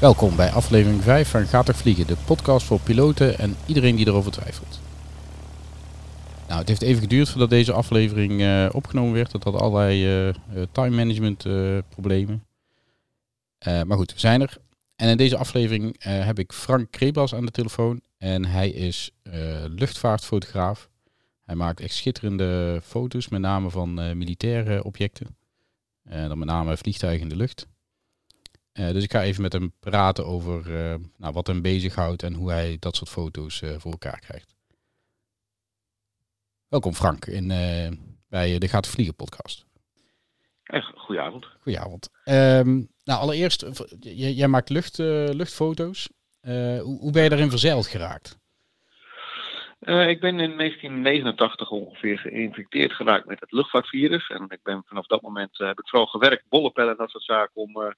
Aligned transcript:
Welkom 0.00 0.36
bij 0.36 0.50
aflevering 0.50 1.02
5 1.02 1.28
van 1.28 1.46
Gaat 1.46 1.66
toch 1.66 1.76
Vliegen, 1.76 2.06
de 2.06 2.16
podcast 2.26 2.66
voor 2.66 2.80
piloten 2.80 3.38
en 3.38 3.56
iedereen 3.66 3.96
die 3.96 4.06
erover 4.06 4.32
twijfelt. 4.32 4.80
Nou, 6.48 6.60
het 6.60 6.68
heeft 6.68 6.82
even 6.82 7.02
geduurd 7.02 7.28
voordat 7.28 7.50
deze 7.50 7.72
aflevering 7.72 8.40
uh, 8.40 8.68
opgenomen 8.72 9.12
werd. 9.12 9.30
Dat 9.30 9.44
had 9.44 9.54
allerlei 9.54 10.26
uh, 10.26 10.34
time 10.72 10.96
management 10.96 11.46
problemen. 11.88 12.44
maar 13.64 13.96
goed, 13.96 14.12
we 14.12 14.20
zijn 14.20 14.40
er. 14.40 14.56
En 14.96 15.08
in 15.08 15.16
deze 15.16 15.36
aflevering 15.36 15.96
heb 16.04 16.38
ik 16.38 16.52
Frank 16.52 16.90
Krebas 16.90 17.34
aan 17.34 17.44
de 17.44 17.50
telefoon. 17.50 18.00
En 18.18 18.44
hij 18.44 18.70
is 18.70 19.10
luchtvaartfotograaf. 19.68 20.88
Hij 21.44 21.54
maakt 21.54 21.80
echt 21.80 21.94
schitterende 21.94 22.80
foto's, 22.84 23.28
met 23.28 23.40
name 23.40 23.70
van 23.70 23.94
militaire 23.94 24.84
objecten. 24.84 25.36
En 26.04 26.28
dan 26.28 26.38
met 26.38 26.48
name 26.48 26.76
vliegtuigen 26.76 27.22
in 27.22 27.28
de 27.28 27.36
lucht. 27.36 27.66
Uh, 28.78 28.92
dus 28.92 29.04
ik 29.04 29.10
ga 29.10 29.22
even 29.22 29.42
met 29.42 29.52
hem 29.52 29.72
praten 29.80 30.26
over 30.26 30.66
uh, 30.66 30.94
nou, 31.16 31.32
wat 31.32 31.46
hem 31.46 31.62
bezighoudt 31.62 32.22
en 32.22 32.34
hoe 32.34 32.50
hij 32.50 32.76
dat 32.78 32.96
soort 32.96 33.10
foto's 33.10 33.60
uh, 33.60 33.70
voor 33.78 33.90
elkaar 33.90 34.18
krijgt. 34.18 34.56
Welkom 36.68 36.92
Frank 36.92 37.26
in, 37.26 37.48
bij 38.28 38.58
de 38.58 38.68
Gaat 38.68 38.86
Vliegen 38.86 39.14
podcast. 39.14 39.66
Goedenavond. 40.94 41.46
Goedenavond. 41.60 42.10
Um, 42.24 42.88
nou, 43.04 43.20
allereerst, 43.20 43.66
jij 44.00 44.48
maakt 44.48 44.68
lucht, 44.68 44.98
luchtfoto's. 44.98 46.08
Hoe, 46.40 46.98
hoe, 47.00 47.12
ben 47.12 47.22
je 47.22 47.28
daarin 47.28 47.50
verzeild 47.50 47.86
geraakt? 47.86 48.38
ik 49.80 50.20
ben 50.20 50.40
in 50.40 50.56
1989 50.56 51.70
ongeveer 51.70 52.18
geïnfecteerd 52.18 52.92
geraakt 52.92 53.26
met 53.26 53.40
het 53.40 53.52
luchtvaartvirus. 53.52 54.28
En 54.28 54.44
ik 54.48 54.62
ben 54.62 54.82
vanaf 54.86 55.06
dat 55.06 55.22
moment 55.22 55.58
heb 55.58 55.78
ik 55.78 55.88
vooral 55.88 56.06
gewerkt, 56.06 56.48
bollepellen 56.48 56.90
en 56.90 56.96
dat 56.96 57.10
soort 57.10 57.24
zaken, 57.24 57.54
om 57.54 57.94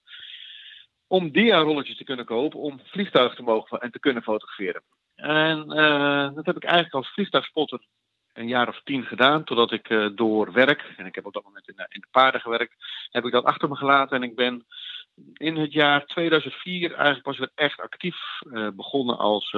om 1.10 1.30
dia-rolletjes 1.30 1.96
te 1.96 2.04
kunnen 2.04 2.24
kopen 2.24 2.58
om 2.58 2.80
vliegtuigen 2.84 3.36
te 3.36 3.42
mogen 3.42 3.80
en 3.80 3.90
te 3.90 3.98
kunnen 3.98 4.22
fotograferen. 4.22 4.82
En 5.14 5.58
uh, 5.58 6.34
dat 6.34 6.46
heb 6.46 6.56
ik 6.56 6.64
eigenlijk 6.64 6.94
als 6.94 7.12
vliegtuigspotter 7.12 7.80
een 8.32 8.48
jaar 8.48 8.68
of 8.68 8.80
tien 8.84 9.04
gedaan, 9.04 9.44
totdat 9.44 9.72
ik 9.72 9.88
uh, 9.88 10.08
door 10.14 10.52
werk, 10.52 10.94
en 10.96 11.06
ik 11.06 11.14
heb 11.14 11.26
op 11.26 11.32
dat 11.32 11.44
moment 11.44 11.68
in 11.68 11.74
de, 11.76 11.86
in 11.88 12.00
de 12.00 12.06
paarden 12.10 12.40
gewerkt, 12.40 12.74
heb 13.10 13.24
ik 13.24 13.32
dat 13.32 13.44
achter 13.44 13.68
me 13.68 13.76
gelaten 13.76 14.16
en 14.16 14.22
ik 14.22 14.34
ben 14.34 14.66
in 15.32 15.56
het 15.56 15.72
jaar 15.72 16.06
2004 16.06 16.92
eigenlijk 16.92 17.22
pas 17.22 17.38
weer 17.38 17.50
echt 17.54 17.80
actief 17.80 18.16
uh, 18.42 18.68
begonnen 18.74 19.18
als 19.18 19.56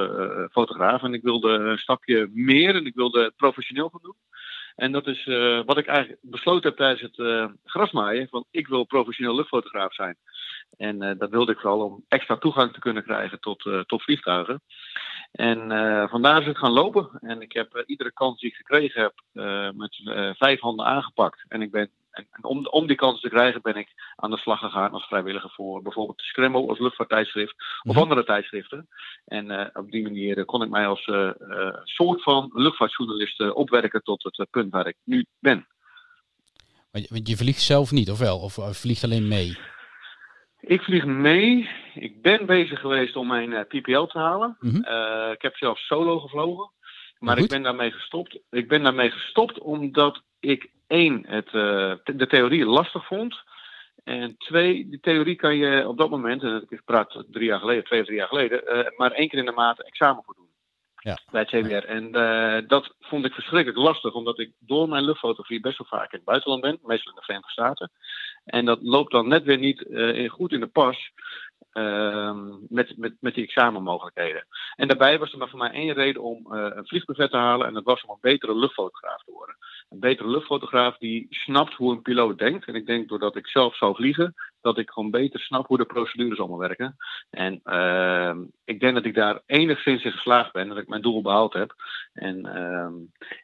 fotograaf. 0.51 1.03
En 1.03 1.15
ik 1.15 1.23
wilde 1.23 1.49
een 1.49 1.79
stapje 1.79 2.29
meer 2.33 2.75
en 2.75 2.87
ik 2.87 2.95
wilde 2.95 3.23
het 3.23 3.37
professioneel 3.37 3.89
gaan 3.89 4.01
doen. 4.03 4.17
En 4.83 4.93
dat 4.93 5.07
is 5.07 5.25
wat 5.65 5.79
ik 5.79 5.87
eigenlijk 5.87 6.19
besloten 6.23 6.69
heb 6.69 6.79
tijdens 6.79 7.01
het 7.01 7.51
grasmaaien, 7.65 8.29
van 8.29 8.45
ik 8.51 8.69
wil 8.69 8.85
professioneel 8.85 9.35
luchtfotograaf 9.35 9.95
zijn. 9.95 10.17
En 10.77 11.03
uh, 11.03 11.11
dat 11.19 11.31
wilde 11.31 11.53
ik 11.53 11.59
vooral 11.59 11.85
om 11.85 12.05
extra 12.09 12.37
toegang 12.37 12.73
te 12.73 12.81
kunnen 12.81 13.03
krijgen 13.03 13.41
tot, 13.41 13.65
uh, 13.65 13.81
tot 13.81 14.03
vliegtuigen. 14.03 14.63
En 15.33 15.71
uh, 15.71 16.09
vandaar 16.09 16.41
is 16.41 16.47
het 16.47 16.59
gaan 16.59 16.73
lopen. 16.73 17.09
En 17.21 17.41
ik 17.41 17.53
heb 17.53 17.83
iedere 17.87 18.13
kans 18.13 18.41
die 18.41 18.51
ik 18.51 18.57
gekregen 18.57 19.01
heb 19.01 19.15
met 19.77 20.01
vijf 20.39 20.61
handen 20.61 20.87
aangepakt. 20.87 21.45
En 21.49 21.63
ik 21.63 21.71
ben 21.71 21.91
en, 22.13 22.27
om, 22.41 22.67
om, 22.67 22.87
die 22.87 22.97
kans 22.97 23.21
te 23.21 23.29
krijgen 23.29 23.63
ben 23.63 23.77
ik 23.77 23.89
aan 24.17 24.31
de 24.31 24.37
slag 24.37 24.59
gegaan 24.59 24.91
als 24.91 25.07
vrijwilliger 25.07 25.51
voor 25.51 25.83
bijvoorbeeld 25.83 26.19
de 26.19 26.25
Scramble 26.25 26.69
als 26.69 26.79
luchtvaarttijdschrift 26.79 27.55
of 27.83 27.93
mhm. 27.93 27.99
andere 27.99 28.25
tijdschriften. 28.25 28.89
En 29.25 29.77
op 29.77 29.91
die 29.91 30.03
manier 30.03 30.45
kon 30.45 30.63
ik 30.63 30.71
mij 30.71 30.87
als 30.87 31.11
soort 31.85 32.23
van 32.23 32.51
luchtvaartjournalist 32.53 33.53
opwerken 33.53 34.03
tot 34.03 34.23
het 34.23 34.51
punt 34.51 34.73
waar 34.73 34.87
ik 34.87 34.97
nu 35.05 35.27
ben. 35.39 35.67
Want 36.91 37.29
je 37.29 37.37
vliegt 37.37 37.63
zelf 37.63 37.91
niet, 37.91 38.11
of 38.11 38.19
wel? 38.19 38.39
Of 38.39 38.59
vliegt 38.79 39.05
alleen 39.05 39.29
mee? 39.29 39.59
Ik 40.63 40.83
vlieg 40.83 41.05
mee. 41.05 41.69
Ik 41.95 42.23
ben 42.23 42.47
bezig 42.47 42.81
geweest 42.81 43.17
om 43.17 43.27
mijn 43.27 43.53
eh, 43.53 43.65
PPL 43.65 44.05
te 44.05 44.19
halen. 44.19 44.57
Mm 44.61 44.71
-hmm. 44.71 44.85
uh, 44.89 45.31
ik 45.33 45.43
heb 45.43 45.57
zelf 45.57 45.79
solo 45.79 46.21
gevlogen. 46.21 46.71
Maar 47.19 47.39
ik 47.39 47.49
ben 47.49 47.63
daarmee 47.63 47.91
gestopt. 47.91 48.39
Ik 48.51 48.69
ben 48.69 48.83
daarmee 48.83 49.11
gestopt 49.11 49.59
omdat 49.59 50.23
ik 50.43 50.71
één, 50.87 51.25
het, 51.27 51.47
uh, 51.47 51.95
de 52.05 52.27
theorie 52.27 52.65
lastig 52.65 53.07
vond. 53.07 53.43
En 54.05 54.37
twee, 54.39 54.89
die 54.89 55.01
theorie 55.01 55.37
kan 55.37 55.57
je 55.57 55.89
op 55.89 55.99
dat 55.99 56.11
moment, 56.11 56.43
en 56.43 56.67
ik 56.69 56.85
praat 56.85 57.25
drie 57.31 57.47
jaar 57.47 57.61
geleden, 57.61 57.85
twee 57.85 58.01
of 58.01 58.07
drie 58.07 58.19
jaar 58.19 58.29
geleden, 58.29 58.93
maar 58.97 59.13
één 59.13 59.29
keer 59.29 59.39
in 59.39 59.45
de 59.45 59.53
maand 59.53 59.83
examen 59.83 60.23
voor 60.25 60.35
doen. 60.35 60.51
Ja. 60.97 61.19
Bij 61.31 61.41
het 61.41 61.51
CBR. 61.51 61.87
En 61.87 62.13
dat 62.67 62.95
vond 63.01 63.25
ik 63.25 63.33
verschrikkelijk 63.33 63.79
lastig, 63.79 64.15
omdat 64.15 64.39
ik 64.39 64.53
door 64.59 64.89
mijn 64.89 65.05
luchtfotografie 65.05 65.61
best 65.61 65.79
wel 65.79 65.87
vaak 65.99 66.13
in 66.13 66.19
het 66.19 66.25
buitenland 66.25 66.63
ben, 66.63 66.79
meestal 66.83 67.13
in 67.13 67.19
de 67.19 67.25
Verenigde 67.25 67.53
Staten. 67.53 67.91
En 68.45 68.65
dat 68.65 68.83
loopt 68.83 69.13
dan 69.13 69.29
net 69.29 69.45
weer 69.45 69.59
niet 69.59 69.85
uh, 69.89 70.31
goed 70.31 70.53
in 70.53 70.61
de 70.61 70.67
pas 70.67 71.13
met, 72.69 72.97
met, 72.97 73.15
met 73.21 73.35
die 73.35 73.45
examenmogelijkheden. 73.45 74.47
En 74.77 74.89
daarbij 74.89 75.19
was 75.19 75.33
er 75.33 75.39
maar 75.39 75.49
voor 75.49 75.59
mij 75.59 75.71
één 75.71 75.95
reden 75.95 76.23
om 76.23 76.47
uh, 76.51 76.67
een 76.75 76.87
vliegbuffet 76.87 77.31
te 77.31 77.37
halen. 77.37 77.67
En 77.67 77.75
dat 77.75 77.85
was 77.85 78.05
om 78.05 78.11
een 78.11 78.19
betere 78.21 78.57
luchtfotograaf 78.57 79.23
te 79.23 79.33
worden. 79.33 79.57
Een 79.91 80.01
betere 80.01 80.29
luchtfotograaf 80.29 80.99
die 80.99 81.27
snapt 81.31 81.75
hoe 81.75 81.93
een 81.93 82.03
piloot 82.03 82.39
denkt. 82.39 82.67
En 82.67 82.75
ik 82.75 82.87
denk 82.87 83.09
doordat 83.09 83.37
ik 83.37 83.47
zelf 83.47 83.77
zou 83.77 83.95
vliegen, 83.95 84.35
dat 84.63 84.79
ik 84.79 84.91
gewoon 84.91 85.11
beter 85.11 85.41
snap 85.41 85.67
hoe 85.67 85.77
de 85.77 85.85
procedures 85.85 86.39
allemaal 86.39 86.59
werken. 86.59 86.97
En 87.31 87.61
uh, 87.65 88.37
ik 88.65 88.81
denk 88.81 88.95
dat 88.95 89.05
ik 89.05 89.15
daar 89.15 89.41
enigszins 89.47 90.05
in 90.05 90.13
geslaagd 90.13 90.53
ben, 90.53 90.69
dat 90.69 90.79
ik 90.79 90.89
mijn 90.89 91.03
doel 91.03 91.23
behaald 91.23 91.53
heb. 91.53 91.75
En 92.13 92.47
uh, 92.47 92.89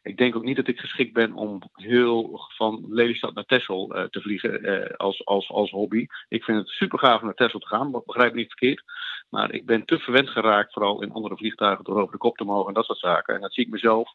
ik 0.01 0.17
denk 0.17 0.35
ook 0.35 0.43
niet 0.43 0.55
dat 0.55 0.67
ik 0.67 0.79
geschikt 0.79 1.13
ben 1.13 1.33
om 1.33 1.61
heel 1.73 2.47
van 2.55 2.85
Lelystad 2.89 3.33
naar 3.33 3.45
Texel 3.45 3.95
uh, 3.95 4.03
te 4.03 4.21
vliegen 4.21 4.69
uh, 4.69 4.89
als, 4.97 5.25
als, 5.25 5.49
als 5.49 5.71
hobby. 5.71 6.05
Ik 6.27 6.43
vind 6.43 6.57
het 6.57 6.67
super 6.67 6.99
gaaf 6.99 7.19
om 7.19 7.25
naar 7.25 7.35
Texel 7.35 7.59
te 7.59 7.67
gaan, 7.67 7.91
begrijp 7.91 8.31
me 8.31 8.39
niet 8.39 8.53
verkeerd. 8.57 8.83
Maar 9.29 9.53
ik 9.53 9.65
ben 9.65 9.85
te 9.85 9.99
verwend 9.99 10.29
geraakt, 10.29 10.73
vooral 10.73 11.01
in 11.01 11.11
andere 11.11 11.37
vliegtuigen, 11.37 11.83
door 11.83 12.01
over 12.01 12.11
de 12.11 12.17
kop 12.17 12.37
te 12.37 12.43
mogen 12.43 12.67
en 12.67 12.73
dat 12.73 12.85
soort 12.85 12.99
zaken. 12.99 13.35
En 13.35 13.41
dat 13.41 13.53
zie 13.53 13.65
ik 13.65 13.71
mezelf 13.71 14.09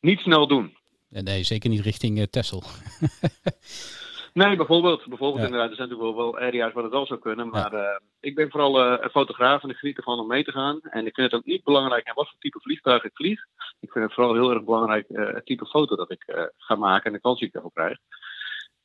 niet 0.00 0.20
snel 0.20 0.46
doen. 0.46 0.76
Nee, 1.08 1.42
zeker 1.42 1.70
niet 1.70 1.80
richting 1.80 2.18
uh, 2.18 2.24
Texel. 2.24 2.62
Nee, 4.32 4.56
bijvoorbeeld. 4.56 5.06
Bijvoorbeeld 5.06 5.44
inderdaad. 5.44 5.70
Er 5.70 5.76
zijn 5.76 5.88
natuurlijk 5.88 6.16
wel, 6.16 6.32
wel 6.32 6.40
area's 6.40 6.72
waar 6.72 6.82
het 6.82 6.92
wel 6.92 7.06
zou 7.06 7.20
kunnen. 7.20 7.48
Maar 7.48 7.74
uh, 7.74 7.98
ik 8.20 8.34
ben 8.34 8.50
vooral 8.50 8.86
uh, 8.86 8.98
een 9.00 9.10
fotograaf 9.10 9.62
en 9.62 9.68
ik 9.70 9.76
geniet 9.76 9.96
ervan 9.96 10.18
om 10.18 10.26
mee 10.26 10.44
te 10.44 10.52
gaan. 10.52 10.80
En 10.82 11.06
ik 11.06 11.14
vind 11.14 11.30
het 11.30 11.40
ook 11.40 11.46
niet 11.46 11.64
belangrijk 11.64 12.06
en 12.06 12.14
wat 12.14 12.28
voor 12.28 12.38
type 12.38 12.60
vliegtuig 12.60 13.04
ik 13.04 13.14
vlieg. 13.14 13.40
Ik 13.80 13.92
vind 13.92 14.04
het 14.04 14.14
vooral 14.14 14.34
heel 14.34 14.50
erg 14.50 14.64
belangrijk 14.64 15.08
uh, 15.08 15.32
het 15.34 15.46
type 15.46 15.66
foto 15.66 15.96
dat 15.96 16.10
ik 16.10 16.50
ga 16.56 16.74
maken 16.74 17.06
en 17.06 17.12
de 17.12 17.20
kans 17.20 17.38
die 17.38 17.46
ik 17.46 17.52
daarvoor 17.52 17.72
krijg. 17.72 17.98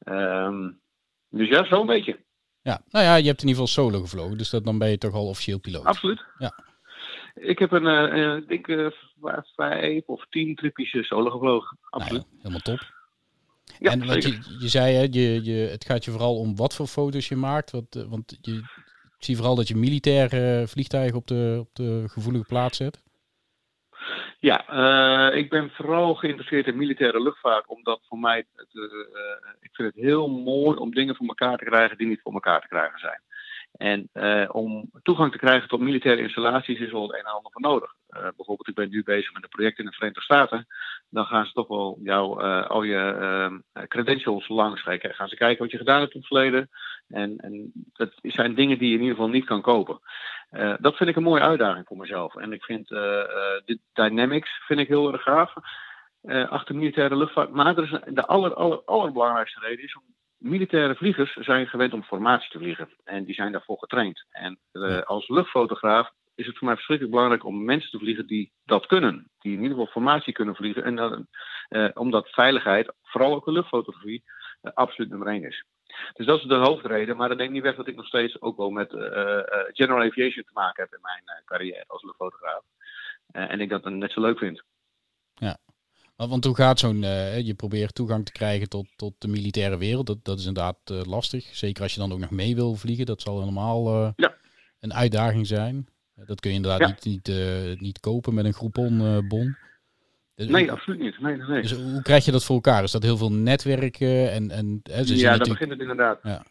Um, 0.05 0.79
dus 1.29 1.47
ja, 1.47 1.65
zo'n 1.65 1.85
beetje. 1.85 2.19
Ja, 2.61 2.81
nou 2.89 3.05
ja, 3.05 3.15
je 3.15 3.27
hebt 3.27 3.41
in 3.41 3.47
ieder 3.47 3.67
geval 3.67 3.83
solo 3.83 4.01
gevlogen. 4.01 4.37
Dus 4.37 4.49
dat, 4.49 4.65
dan 4.65 4.77
ben 4.77 4.89
je 4.89 4.97
toch 4.97 5.13
al 5.13 5.27
officieel 5.27 5.59
piloot. 5.59 5.85
Absoluut. 5.85 6.23
Ja. 6.37 6.63
Ik 7.33 7.59
heb 7.59 7.71
een, 7.71 8.49
ik 8.49 8.67
denk, 8.67 8.93
vijf 9.55 10.05
of 10.05 10.25
tien 10.29 10.55
tripjes 10.55 11.07
solo 11.07 11.29
gevlogen. 11.29 11.77
Nou 11.81 12.03
Absoluut. 12.03 12.21
Nou 12.21 12.37
helemaal 12.37 12.59
top. 12.59 12.94
Ja, 13.79 13.91
en 13.91 14.05
wat 14.05 14.23
je, 14.23 14.57
je 14.59 14.67
zei, 14.67 14.95
hè, 14.95 15.01
je, 15.01 15.43
je, 15.43 15.67
het 15.71 15.85
gaat 15.85 16.05
je 16.05 16.11
vooral 16.11 16.37
om 16.37 16.55
wat 16.55 16.75
voor 16.75 16.87
foto's 16.87 17.27
je 17.27 17.35
maakt. 17.35 17.71
Want, 17.71 17.95
eh, 17.95 18.03
want 18.03 18.37
je, 18.41 18.55
ik 19.17 19.23
zie 19.25 19.35
vooral 19.35 19.55
dat 19.55 19.67
je 19.67 19.75
militaire 19.75 20.67
vliegtuigen 20.67 21.17
op 21.17 21.27
de, 21.27 21.57
op 21.59 21.69
de 21.73 22.03
gevoelige 22.07 22.45
plaats 22.45 22.77
zet. 22.77 23.03
Ja, 24.39 24.65
uh, 25.31 25.37
ik 25.37 25.49
ben 25.49 25.69
vooral 25.69 26.15
geïnteresseerd 26.15 26.67
in 26.67 26.77
militaire 26.77 27.21
luchtvaart, 27.21 27.67
omdat 27.67 28.01
voor 28.07 28.19
mij, 28.19 28.45
het, 28.55 28.73
uh, 28.73 28.83
ik 29.61 29.75
vind 29.75 29.95
het 29.95 30.03
heel 30.03 30.27
mooi 30.27 30.77
om 30.77 30.93
dingen 30.93 31.15
voor 31.15 31.27
elkaar 31.27 31.57
te 31.57 31.65
krijgen 31.65 31.97
die 31.97 32.07
niet 32.07 32.21
voor 32.21 32.33
elkaar 32.33 32.61
te 32.61 32.67
krijgen 32.67 32.99
zijn. 32.99 33.21
En 33.77 34.09
uh, 34.13 34.49
om 34.51 34.89
toegang 35.03 35.31
te 35.31 35.37
krijgen 35.37 35.67
tot 35.67 35.79
militaire 35.79 36.21
installaties 36.21 36.79
is 36.79 36.91
wel 36.91 37.01
het 37.01 37.11
een 37.11 37.19
en 37.19 37.31
ander 37.31 37.51
voor 37.51 37.61
nodig. 37.61 37.93
Uh, 38.09 38.21
bijvoorbeeld, 38.21 38.67
ik 38.67 38.75
ben 38.75 38.89
nu 38.89 39.03
bezig 39.03 39.33
met 39.33 39.43
een 39.43 39.49
project 39.49 39.79
in 39.79 39.85
de 39.85 39.91
Verenigde 39.91 40.21
Staten. 40.21 40.67
Dan 41.09 41.25
gaan 41.25 41.45
ze 41.45 41.51
toch 41.51 41.67
wel 41.67 41.99
jou, 42.03 42.43
uh, 42.43 42.67
al 42.67 42.83
je 42.83 43.61
credentials 43.87 44.47
langs. 44.47 44.81
Gaan 44.81 45.27
ze 45.27 45.35
kijken 45.35 45.63
wat 45.63 45.71
je 45.71 45.77
gedaan 45.77 45.99
hebt 45.99 46.13
in 46.13 46.19
het 46.19 46.27
verleden. 46.27 46.69
En, 47.07 47.37
en 47.37 47.71
dat 47.93 48.13
zijn 48.21 48.55
dingen 48.55 48.77
die 48.77 48.87
je 48.87 48.95
in 48.95 49.01
ieder 49.01 49.15
geval 49.15 49.31
niet 49.31 49.45
kan 49.45 49.61
kopen. 49.61 49.99
dat 50.79 50.95
vind 50.95 51.09
ik 51.09 51.15
een 51.15 51.23
mooie 51.23 51.41
uitdaging 51.41 51.87
voor 51.87 51.97
mezelf. 51.97 52.35
En 52.35 52.53
ik 52.53 52.63
vind 52.63 52.87
de 52.87 53.79
dynamics 53.93 54.61
vind 54.65 54.79
ik 54.79 54.87
heel 54.87 55.13
erg 55.13 55.23
gaaf. 55.23 55.53
achter 56.49 56.75
militaire 56.75 57.15
luchtvaart. 57.15 57.51
Maar 57.51 57.75
de 58.13 58.25
aller, 58.25 58.53
aller, 58.53 58.81
allerbelangrijkste 58.85 59.59
reden 59.59 59.83
is 59.83 59.95
om 59.95 60.03
militaire 60.45 60.95
vliegers 60.95 61.33
zijn 61.33 61.67
gewend 61.67 61.93
om 61.93 62.03
formatie 62.03 62.49
te 62.49 62.57
vliegen. 62.57 62.89
En 63.03 63.25
die 63.25 63.33
zijn 63.33 63.51
daarvoor 63.51 63.77
getraind. 63.77 64.25
En 64.29 64.59
uh, 64.73 65.01
als 65.01 65.27
luchtfotograaf 65.27 66.11
is 66.35 66.45
het 66.45 66.57
voor 66.57 66.67
mij 66.67 66.75
verschrikkelijk 66.75 67.15
belangrijk 67.15 67.45
om 67.45 67.65
mensen 67.65 67.91
te 67.91 67.97
vliegen 67.97 68.27
die 68.27 68.51
dat 68.65 68.85
kunnen. 68.85 69.29
Die 69.39 69.51
in 69.51 69.61
ieder 69.61 69.77
geval 69.77 69.91
formatie 69.91 70.33
kunnen 70.33 70.55
vliegen. 70.55 70.83
En 70.83 70.97
uh, 70.97 71.19
uh, 71.69 71.89
omdat 71.93 72.29
veiligheid, 72.29 72.93
vooral 73.01 73.33
ook 73.33 73.45
de 73.45 73.51
luchtfotografie, 73.51 74.23
absoluut 74.61 75.09
nummer 75.09 75.27
één 75.27 75.43
is. 75.43 75.65
Dus 76.13 76.25
dat 76.25 76.39
is 76.39 76.45
de 76.45 76.55
hoofdreden. 76.55 77.17
Maar 77.17 77.29
dat 77.29 77.37
neemt 77.37 77.51
niet 77.51 77.61
weg 77.61 77.75
dat 77.75 77.87
ik 77.87 77.95
nog 77.95 78.07
steeds 78.07 78.41
ook 78.41 78.57
wel 78.57 78.69
met 78.69 78.89
general 79.73 80.01
aviation 80.01 80.43
te 80.43 80.53
maken 80.53 80.83
heb 80.83 80.93
in 80.93 81.01
mijn 81.01 81.43
carrière 81.45 81.83
als 81.87 82.03
luchtfotograaf. 82.03 82.63
en 83.31 83.61
ik 83.61 83.69
dat 83.69 83.89
net 83.89 84.11
zo 84.11 84.21
leuk 84.21 84.37
vind. 84.37 84.63
Ja, 85.33 85.57
want 86.15 86.45
hoe 86.45 86.55
gaat 86.55 86.79
zo'n, 86.79 87.03
uh, 87.03 87.39
je 87.39 87.53
probeert 87.53 87.95
toegang 87.95 88.25
te 88.25 88.31
krijgen 88.31 88.69
tot, 88.69 88.87
tot 88.95 89.13
de 89.17 89.27
militaire 89.27 89.77
wereld. 89.77 90.07
Dat, 90.07 90.17
dat 90.23 90.39
is 90.39 90.45
inderdaad 90.45 90.77
uh, 90.91 91.01
lastig. 91.03 91.55
Zeker 91.55 91.83
als 91.83 91.93
je 91.93 91.99
dan 91.99 92.11
ook 92.11 92.19
nog 92.19 92.31
mee 92.31 92.55
wil 92.55 92.75
vliegen. 92.75 93.05
Dat 93.05 93.21
zal 93.21 93.39
helemaal 93.39 93.87
uh, 93.87 94.09
ja. 94.15 94.35
een 94.79 94.93
uitdaging 94.93 95.47
zijn. 95.47 95.87
Dat 96.25 96.39
kun 96.39 96.49
je 96.49 96.55
inderdaad 96.55 97.05
niet, 97.05 97.27
niet, 97.27 97.79
niet 97.79 97.99
kopen 97.99 98.33
met 98.33 98.45
een 98.45 98.53
Groupon-bon. 98.53 99.57
Dus 100.35 100.47
nee, 100.47 100.71
absoluut 100.71 100.99
niet. 100.99 101.19
Nee, 101.19 101.37
nee. 101.37 101.61
Dus 101.61 101.71
hoe 101.71 102.01
krijg 102.01 102.25
je 102.25 102.31
dat 102.31 102.43
voor 102.43 102.55
elkaar? 102.55 102.83
Is 102.83 102.91
dat 102.91 103.03
heel 103.03 103.17
veel 103.17 103.31
netwerken? 103.31 104.31
En, 104.31 104.51
en, 104.51 104.79
hè, 104.83 105.01
ja, 105.05 105.37
dat 105.37 105.47
begint 105.47 105.69
het 105.69 105.79
inderdaad. 105.79 106.19
Ja. 106.23 106.45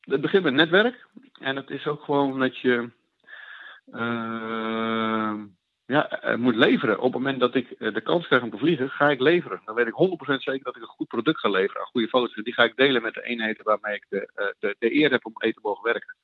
Het 0.00 0.20
begint 0.20 0.42
met 0.42 0.54
netwerk. 0.54 1.06
En 1.40 1.56
het 1.56 1.70
is 1.70 1.86
ook 1.86 2.02
gewoon 2.02 2.38
dat 2.38 2.58
je 2.58 2.90
ja, 5.92 6.36
moet 6.36 6.54
leveren. 6.54 6.98
Op 6.98 7.12
het 7.12 7.22
moment 7.22 7.40
dat 7.40 7.54
ik 7.54 7.78
de 7.78 8.00
kans 8.00 8.26
krijg 8.26 8.42
om 8.42 8.50
te 8.50 8.58
vliegen, 8.58 8.90
ga 8.90 9.10
ik 9.10 9.20
leveren. 9.20 9.60
Dan 9.64 9.74
weet 9.74 9.86
ik 9.86 10.18
100% 10.34 10.36
zeker 10.36 10.64
dat 10.64 10.76
ik 10.76 10.82
een 10.82 10.88
goed 10.88 11.08
product 11.08 11.38
ga 11.38 11.48
leveren 11.48 11.80
aan 11.80 11.86
goede 11.86 12.08
foto's. 12.08 12.44
Die 12.44 12.54
ga 12.54 12.64
ik 12.64 12.76
delen 12.76 13.02
met 13.02 13.14
de 13.14 13.22
eenheden 13.22 13.64
waarmee 13.64 13.94
ik 13.94 14.06
de, 14.08 14.54
de, 14.58 14.76
de 14.78 14.94
eer 14.94 15.10
heb 15.10 15.26
om 15.26 15.32
mee 15.34 15.52
te 15.52 15.60
mogen 15.62 15.84
werken. 15.84 16.16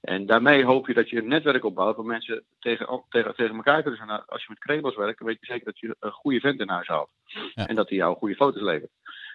En 0.00 0.26
daarmee 0.26 0.64
hoop 0.64 0.86
je 0.86 0.94
dat 0.94 1.08
je 1.08 1.16
een 1.16 1.28
netwerk 1.28 1.64
opbouwt 1.64 1.96
waar 1.96 2.04
mensen 2.04 2.42
tegen, 2.58 3.04
tegen, 3.08 3.34
tegen 3.34 3.56
elkaar 3.56 3.82
kunnen 3.82 4.06
zijn. 4.06 4.26
Als 4.26 4.42
je 4.42 4.48
met 4.48 4.58
Krebels 4.58 4.96
werkt, 4.96 5.18
dan 5.18 5.26
weet 5.26 5.40
je 5.40 5.46
zeker 5.46 5.64
dat 5.64 5.78
je 5.78 5.96
een 6.00 6.10
goede 6.10 6.40
vent 6.40 6.60
in 6.60 6.68
huis 6.68 6.86
haalt. 6.86 7.10
En 7.54 7.74
dat 7.74 7.88
hij 7.88 7.98
jou 7.98 8.16
goede 8.16 8.34
foto's 8.34 8.62
levert. 8.62 8.90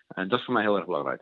En 0.07 0.27
dat 0.27 0.39
is 0.39 0.45
voor 0.45 0.53
mij 0.53 0.63
heel 0.63 0.75
erg 0.75 0.85
belangrijk. 0.85 1.21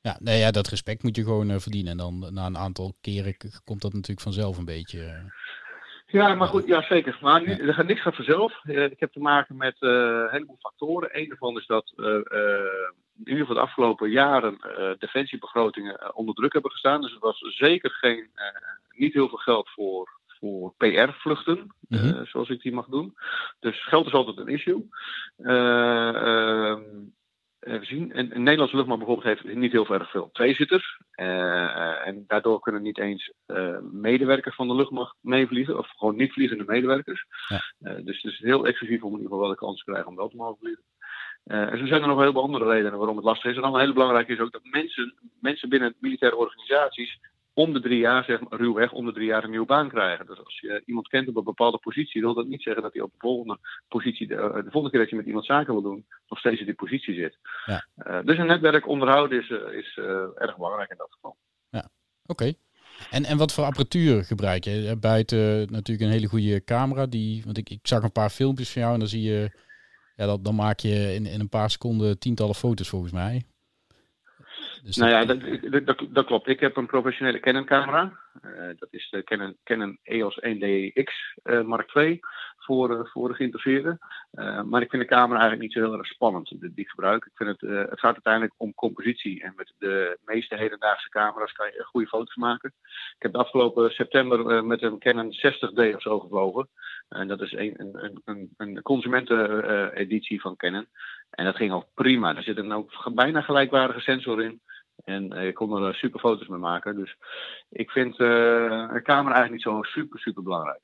Ja, 0.00 0.16
nee, 0.20 0.38
ja, 0.38 0.50
dat 0.50 0.68
respect 0.68 1.02
moet 1.02 1.16
je 1.16 1.22
gewoon 1.22 1.50
uh, 1.50 1.58
verdienen. 1.58 1.90
En 1.90 1.96
dan 1.96 2.34
na 2.34 2.46
een 2.46 2.56
aantal 2.56 2.94
keren 3.00 3.36
komt 3.64 3.82
dat 3.82 3.92
natuurlijk 3.92 4.20
vanzelf 4.20 4.58
een 4.58 4.64
beetje. 4.64 4.98
Uh, 4.98 5.30
ja, 6.06 6.34
maar 6.34 6.48
goed, 6.48 6.66
ja 6.66 6.82
zeker. 6.82 7.18
Maar 7.20 7.40
nu, 7.46 7.52
er 7.52 7.74
gaat 7.74 7.86
niks 7.86 8.00
gaat 8.00 8.14
vanzelf. 8.14 8.60
Uh, 8.64 8.84
ik 8.84 9.00
heb 9.00 9.12
te 9.12 9.20
maken 9.20 9.56
met 9.56 9.76
een 9.78 10.28
heleboel 10.30 10.58
factoren. 10.60 11.08
Eén 11.12 11.28
daarvan 11.28 11.56
is 11.56 11.66
dat 11.66 11.92
in 11.96 13.32
ieder 13.32 13.40
geval 13.40 13.54
de 13.54 13.60
afgelopen 13.60 14.10
jaren 14.10 14.58
defensiebegrotingen 14.98 16.14
onder 16.14 16.34
druk 16.34 16.52
hebben 16.52 16.70
gestaan. 16.70 17.00
Dus 17.00 17.12
er 17.12 17.20
was 17.20 17.38
zeker 17.38 17.90
geen, 17.90 18.30
niet 18.90 19.12
heel 19.12 19.28
veel 19.28 19.38
geld 19.38 19.68
voor, 19.70 20.20
voor 20.26 20.74
PR-vluchten, 20.76 21.74
mhm. 21.88 22.24
zoals 22.24 22.48
ik 22.48 22.62
die 22.62 22.72
mag 22.72 22.86
doen. 22.86 23.14
Dus 23.60 23.84
geld 23.84 24.06
is 24.06 24.12
altijd 24.12 24.36
een 24.36 24.48
issue. 24.48 24.88
Uh, 27.60 27.78
we 27.78 27.84
zien. 27.84 28.12
En, 28.12 28.34
een 28.34 28.42
Nederlandse 28.42 28.76
luchtmacht 28.76 29.04
bijvoorbeeld 29.04 29.42
heeft 29.42 29.56
niet 29.56 29.72
heel 29.72 29.86
erg 29.86 30.10
veel 30.10 30.30
tweezitters. 30.32 31.00
Uh, 31.20 32.06
en 32.06 32.24
daardoor 32.26 32.60
kunnen 32.60 32.82
niet 32.82 32.98
eens 32.98 33.32
uh, 33.46 33.78
medewerkers 33.92 34.54
van 34.54 34.68
de 34.68 34.74
luchtmacht 34.74 35.16
meevliegen. 35.20 35.78
Of 35.78 35.88
gewoon 35.96 36.16
niet 36.16 36.32
vliegende 36.32 36.64
medewerkers. 36.66 37.26
Ja. 37.48 37.94
dus 38.00 38.22
het 38.22 38.32
is 38.32 38.38
heel 38.38 38.66
exclusief 38.66 39.02
om 39.02 39.12
in 39.12 39.16
ieder 39.16 39.30
geval 39.30 39.40
wel 39.40 39.50
de 39.50 39.56
kans 39.56 39.78
te 39.78 39.90
krijgen 39.90 40.10
om 40.10 40.16
wel 40.16 40.28
te 40.28 40.36
mogen 40.36 40.58
vliegen. 40.58 40.84
en 41.44 41.78
zo 41.78 41.86
zijn 41.86 42.02
er 42.02 42.08
nog 42.08 42.20
heel 42.20 42.32
veel 42.32 42.42
andere 42.42 42.64
redenen 42.64 42.98
waarom 42.98 43.16
het 43.16 43.24
lastig 43.24 43.50
is. 43.50 43.56
En 43.56 43.62
dan 43.62 43.74
een 43.74 43.80
hele 43.80 43.92
belangrijke 43.92 44.32
is 44.32 44.40
ook 44.40 44.52
dat 44.52 44.64
mensen, 44.64 45.14
mensen 45.40 45.68
binnen 45.68 45.94
militaire 45.98 46.36
organisaties 46.36 47.18
om 47.56 47.72
de 47.72 47.80
drie 47.80 47.98
jaar, 47.98 48.24
zeg 48.24 48.40
maar, 48.40 48.58
ruwweg, 48.60 48.92
om 48.92 49.06
de 49.06 49.12
drie 49.12 49.26
jaar 49.26 49.44
een 49.44 49.50
nieuwe 49.50 49.66
baan 49.66 49.88
krijgen. 49.88 50.26
Dus 50.26 50.38
als 50.44 50.60
je 50.60 50.82
iemand 50.86 51.08
kent 51.08 51.28
op 51.28 51.36
een 51.36 51.44
bepaalde 51.44 51.78
positie, 51.78 52.20
wil 52.20 52.34
dat 52.34 52.46
niet 52.46 52.62
zeggen 52.62 52.82
dat 52.82 52.92
hij 52.92 53.02
op 53.02 53.10
de 53.10 53.18
volgende 53.18 53.58
positie, 53.88 54.26
de, 54.26 54.34
eh, 54.34 54.54
de 54.54 54.70
volgende 54.70 54.90
keer 54.90 55.00
dat 55.00 55.10
je 55.10 55.16
met 55.16 55.26
iemand 55.26 55.44
zaken 55.44 55.72
wil 55.72 55.82
doen, 55.82 56.06
nog 56.28 56.38
steeds 56.38 56.60
in 56.60 56.66
die 56.66 56.74
positie 56.74 57.14
zit. 57.14 57.38
Ja. 57.66 57.86
Uh, 57.96 58.18
dus 58.24 58.38
een 58.38 58.46
netwerk 58.46 58.88
onderhouden 58.88 59.42
is, 59.42 59.48
uh, 59.48 59.72
is 59.72 59.96
erg 60.34 60.56
belangrijk 60.56 60.90
in 60.90 60.96
dat 60.96 61.12
geval. 61.12 61.36
Ja, 61.68 61.88
oké. 62.26 62.52
En, 63.10 63.24
en 63.24 63.36
wat 63.36 63.52
voor 63.52 63.64
apparatuur 63.64 64.24
gebruik 64.24 64.64
je? 64.64 64.96
Buiten 65.00 65.72
natuurlijk 65.72 66.06
een 66.06 66.14
hele 66.16 66.26
goede 66.26 66.64
camera. 66.64 67.06
Die, 67.06 67.42
want 67.44 67.58
ik, 67.58 67.70
ik 67.70 67.80
zag 67.82 68.02
een 68.02 68.12
paar 68.12 68.30
filmpjes 68.30 68.72
van 68.72 68.82
jou 68.82 68.94
en 68.94 68.98
dan 68.98 69.08
zie 69.08 69.22
je, 69.22 69.50
ja, 70.16 70.26
dat, 70.26 70.44
dan 70.44 70.54
maak 70.54 70.78
je 70.78 71.14
in, 71.14 71.26
in 71.26 71.40
een 71.40 71.48
paar 71.48 71.70
seconden 71.70 72.18
tientallen 72.18 72.54
foto's 72.54 72.88
volgens 72.88 73.12
mij. 73.12 73.44
Dus 74.82 74.96
nou 74.96 75.10
ja, 75.10 75.24
dat, 75.24 75.40
dat, 75.86 76.06
dat, 76.08 76.26
klopt. 76.26 76.48
Ik 76.48 76.60
heb 76.60 76.76
een 76.76 76.86
professionele 76.86 77.40
Canon-camera. 77.40 78.12
Uh, 78.44 78.68
dat 78.78 78.88
is 78.90 79.08
de 79.10 79.24
Canon, 79.24 79.56
Canon 79.64 79.98
EOS 80.02 80.40
1DX 80.40 80.62
uh, 81.44 81.58
eh, 81.58 81.64
Mark 81.64 81.94
II 81.94 82.20
voor, 82.66 82.90
uh, 82.90 83.00
voor 83.04 83.28
de 83.28 83.34
geïnteresseerden. 83.34 83.98
maar 84.64 84.82
ik 84.82 84.90
vind 84.90 85.02
de 85.02 85.08
camera 85.08 85.40
eigenlijk 85.40 85.60
niet 85.60 85.72
zo 85.72 85.80
heel 85.80 85.98
erg 85.98 86.06
spannend 86.06 86.48
die 86.60 86.72
ik 86.74 86.88
gebruik. 86.88 87.24
Ik 87.24 87.32
vind 87.34 87.50
het, 87.50 87.90
het 87.90 88.00
gaat 88.00 88.12
uiteindelijk 88.12 88.54
om 88.56 88.74
compositie. 88.74 89.42
En 89.42 89.52
met 89.56 89.72
de 89.78 90.18
meeste 90.24 90.56
hedendaagse 90.56 91.08
camera's 91.08 91.52
kan 91.52 91.66
je 91.66 91.84
goede 91.84 92.06
foto's 92.06 92.36
maken. 92.36 92.72
Ik 93.16 93.22
heb 93.22 93.32
de 93.32 93.38
afgelopen 93.38 93.90
september 93.90 94.64
met 94.64 94.82
een 94.82 94.98
Canon 94.98 95.32
60D 95.32 95.94
of 95.94 96.02
zo 96.02 96.20
gevlogen. 96.20 96.68
En 97.08 97.28
dat 97.28 97.40
is 97.40 97.52
een, 97.52 97.74
een, 97.78 98.20
een, 98.24 98.50
een 98.56 98.82
consumenten-editie 98.82 100.40
van 100.40 100.56
Canon. 100.56 100.86
En 101.30 101.44
dat 101.44 101.56
ging 101.56 101.72
al 101.72 101.88
prima. 101.94 102.36
Er 102.36 102.42
zit 102.42 102.56
een 102.56 102.72
ook 102.72 103.10
bijna 103.14 103.40
gelijkwaardige 103.40 104.00
sensor 104.00 104.42
in. 104.42 104.60
En 105.04 105.32
ik 105.32 105.54
kon 105.54 105.82
er 105.82 105.94
super 105.94 106.20
foto's 106.20 106.48
mee 106.48 106.58
maken. 106.58 106.96
Dus 106.96 107.16
ik 107.70 107.90
vind 107.90 108.18
uh, 108.18 108.28
een 108.92 109.02
camera 109.02 109.34
eigenlijk 109.34 109.50
niet 109.50 109.62
zo 109.62 109.82
super, 109.82 110.18
super 110.18 110.42
belangrijk. 110.42 110.80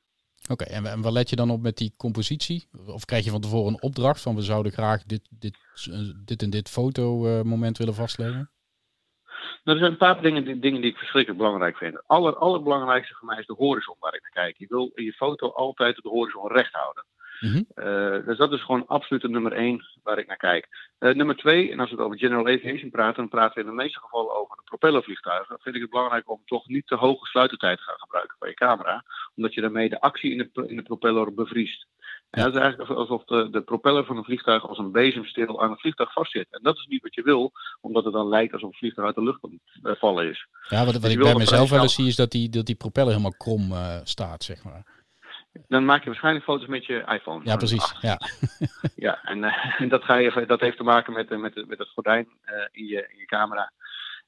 Oké, 0.53 0.65
en, 0.65 1.03
wat 1.03 1.13
let 1.13 1.31
je 1.31 1.37
dan 1.37 1.51
op 1.51 1.63
met 1.63 1.77
die 1.77 1.95
compositie? 1.97 2.69
Of 2.87 3.05
krijg 3.05 3.25
je 3.25 3.31
van 3.31 3.41
tevoren 3.41 3.73
een 3.73 3.83
opdracht 3.83 4.23
van 4.23 4.35
we 4.35 4.43
zouden 4.43 4.73
graag 4.73 5.03
dit, 5.03 5.29
dit, 5.31 5.57
dit 6.25 6.43
en 6.43 6.51
dit 6.51 6.69
fotomoment 6.69 7.79
willen 7.79 7.95
vastleggen? 7.95 8.51
Nou, 9.65 9.79
er 9.79 9.79
zijn 9.79 9.91
een 9.93 9.97
paar 9.97 10.23
dingen, 10.23 10.45
die, 10.45 10.59
dingen 10.59 10.81
die 10.81 10.91
ik 10.91 10.97
verschrikkelijk 10.97 11.43
belangrijk 11.43 11.77
vind. 11.77 11.95
Het 11.95 12.03
aller, 12.07 12.37
allerbelangrijkste 12.37 13.15
voor 13.15 13.29
mij 13.29 13.39
is 13.39 13.47
de 13.47 13.55
horizon 13.55 13.97
waar 13.99 14.15
ik 14.15 14.23
naar 14.23 14.45
kijk. 14.45 14.59
Je 14.59 14.67
wil 14.69 14.93
je 14.95 15.13
foto 15.13 15.49
altijd 15.49 15.97
de 15.97 16.09
horizon 16.09 16.53
recht 16.53 16.73
houden. 16.73 17.05
Mhm. 17.43 17.63
Eh, 17.75 18.27
dus 18.27 18.39
dat 18.39 18.53
is 18.53 18.63
gewoon 18.63 18.87
absoluut 18.87 19.23
de 19.23 19.29
nummer 19.29 19.53
één 19.53 19.85
waar 20.03 20.19
ik 20.19 20.27
naar 20.27 20.37
kijk. 20.37 20.69
Uh, 20.99 21.15
nummer 21.15 21.37
twee, 21.37 21.71
en 21.71 21.81
als 21.81 21.91
we 21.91 21.99
over 21.99 22.19
general 22.19 22.47
aviation 22.47 22.91
praten, 22.91 23.17
dan 23.17 23.29
praten 23.29 23.55
we 23.55 23.61
in 23.61 23.77
de 23.77 23.83
meeste 23.83 23.99
gevallen 23.99 24.37
over 24.37 24.57
de 24.57 24.63
propellervliegtuigen. 24.65 25.49
Dan 25.49 25.59
vind 25.61 25.75
ik 25.75 25.81
het 25.81 25.91
belangrijk 25.91 26.31
om 26.31 26.43
toch 26.45 26.69
niet 26.69 26.87
te 26.87 26.95
hoge 26.95 27.27
sluitertijd 27.27 27.79
te 27.79 27.85
gaan 27.85 27.99
gebruiken 27.99 28.37
van 28.39 28.49
je 28.49 28.55
camera, 28.55 29.05
omdat 29.35 29.55
je 29.55 29.61
daarmee 29.61 29.89
de 29.89 30.01
actie 30.01 30.31
in 30.31 30.39
de, 30.39 30.69
in 30.69 30.77
de 30.77 30.83
propeller 30.83 31.35
bevriest. 31.35 31.87
En 32.31 32.43
dat 32.43 32.55
is 32.55 32.61
eigenlijk 32.61 32.91
alsof 32.91 33.25
de, 33.25 33.49
de, 33.51 33.63
propeller 33.63 34.05
van 34.05 34.17
een 34.17 34.25
vliegtuig 34.25 34.69
als 34.69 34.79
een 34.79 34.93
bezemsteel 34.93 35.63
aan 35.63 35.71
het 35.71 35.81
vliegtuig 35.81 36.13
vastzit. 36.13 36.47
En 36.51 36.63
dat 36.63 36.77
is 36.77 36.87
niet 36.87 37.03
wat 37.03 37.15
je 37.15 37.23
wil, 37.23 37.53
omdat 37.81 38.05
het 38.05 38.13
dan 38.13 38.29
lijkt 38.29 38.53
alsof 38.53 38.69
het 38.69 38.79
vliegtuig 38.79 39.07
uit 39.07 39.17
de 39.17 39.23
lucht 39.23 39.41
eh, 39.83 39.93
vallen 39.95 40.29
is. 40.29 40.47
Ja, 40.69 40.85
wat, 40.85 40.93
wat 40.93 41.03
dus 41.03 41.13
ik 41.13 41.19
bij 41.19 41.35
mezelf 41.35 41.71
wel 41.71 41.83
eens 41.83 41.95
zie 41.95 42.07
is 42.07 42.17
dat 42.17 42.31
die, 42.31 42.49
dat 42.49 42.67
die 42.67 42.75
propeller 42.75 43.11
helemaal 43.11 43.37
krom 43.37 43.73
staat, 44.05 44.45
zeg 44.45 44.65
maar. 44.65 45.02
Dan 45.69 45.85
maak 45.85 46.01
je 46.01 46.07
waarschijnlijk 46.07 46.45
foto's 46.45 46.67
met 46.67 46.87
je 46.87 47.05
iPhone. 47.09 47.45
Ja, 47.45 47.57
precies. 47.57 47.95
Ja, 48.01 48.19
ja 48.95 49.23
en, 49.23 49.39
uh, 49.81 49.91
dat, 49.91 50.05
ga 50.05 50.17
je, 50.17 50.45
dat 50.47 50.61
heeft 50.61 50.77
te 50.77 50.83
maken 50.83 51.13
met, 51.13 51.31
met, 51.31 51.69
met 51.69 51.79
het 51.79 51.89
gordijn 51.89 52.29
uh, 52.47 52.53
in, 52.73 52.87
je, 52.87 53.09
in 53.13 53.19
je 53.19 53.27
camera, 53.27 53.73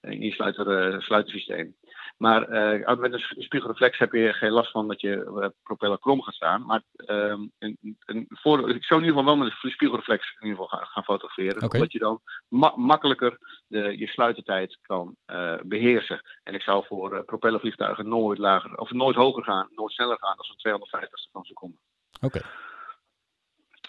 in 0.04 0.20
je 0.20 0.32
sluiter, 0.32 0.92
uh, 0.92 1.00
sluitersysteem. 1.00 1.76
Maar 2.16 2.50
uh, 2.50 2.98
met 2.98 3.12
een 3.12 3.42
spiegelreflex 3.42 3.98
heb 3.98 4.12
je 4.12 4.32
geen 4.32 4.50
last 4.50 4.70
van 4.70 4.88
dat 4.88 5.00
je 5.00 5.52
propeller 5.62 5.98
krom 5.98 6.22
gaat 6.22 6.34
staan. 6.34 6.66
Maar 6.66 6.82
uh, 6.96 7.38
een, 7.58 7.78
een 8.06 8.26
voor, 8.28 8.70
ik 8.70 8.84
zou 8.84 9.00
in 9.00 9.06
ieder 9.06 9.20
geval 9.20 9.24
wel 9.24 9.36
met 9.36 9.54
een 9.62 9.70
spiegelreflex 9.70 10.36
in 10.40 10.48
ieder 10.48 10.62
geval 10.62 10.78
gaan, 10.78 10.86
gaan 10.86 11.04
fotograferen. 11.04 11.62
Okay. 11.62 11.80
Omdat 11.80 11.92
je 11.92 11.98
dan 11.98 12.20
ma 12.48 12.72
makkelijker 12.76 13.38
de, 13.66 13.98
je 13.98 14.06
sluitertijd 14.06 14.78
kan 14.82 15.16
beheersen. 15.62 16.22
En 16.42 16.54
ik 16.54 16.62
zou 16.62 16.84
voor 16.86 17.24
propellervliegtuigen 17.24 18.08
nooit 18.08 18.38
lager 18.38 18.78
of 18.78 18.90
nooit 18.90 19.16
hoger 19.16 19.44
gaan, 19.44 19.68
nooit 19.70 19.92
sneller 19.92 20.18
gaan 20.20 20.36
dan 20.36 20.44
zo'n 20.44 20.56
250 20.56 21.28
van 21.32 21.44
seconde. 21.44 21.76
Oké. 22.20 22.40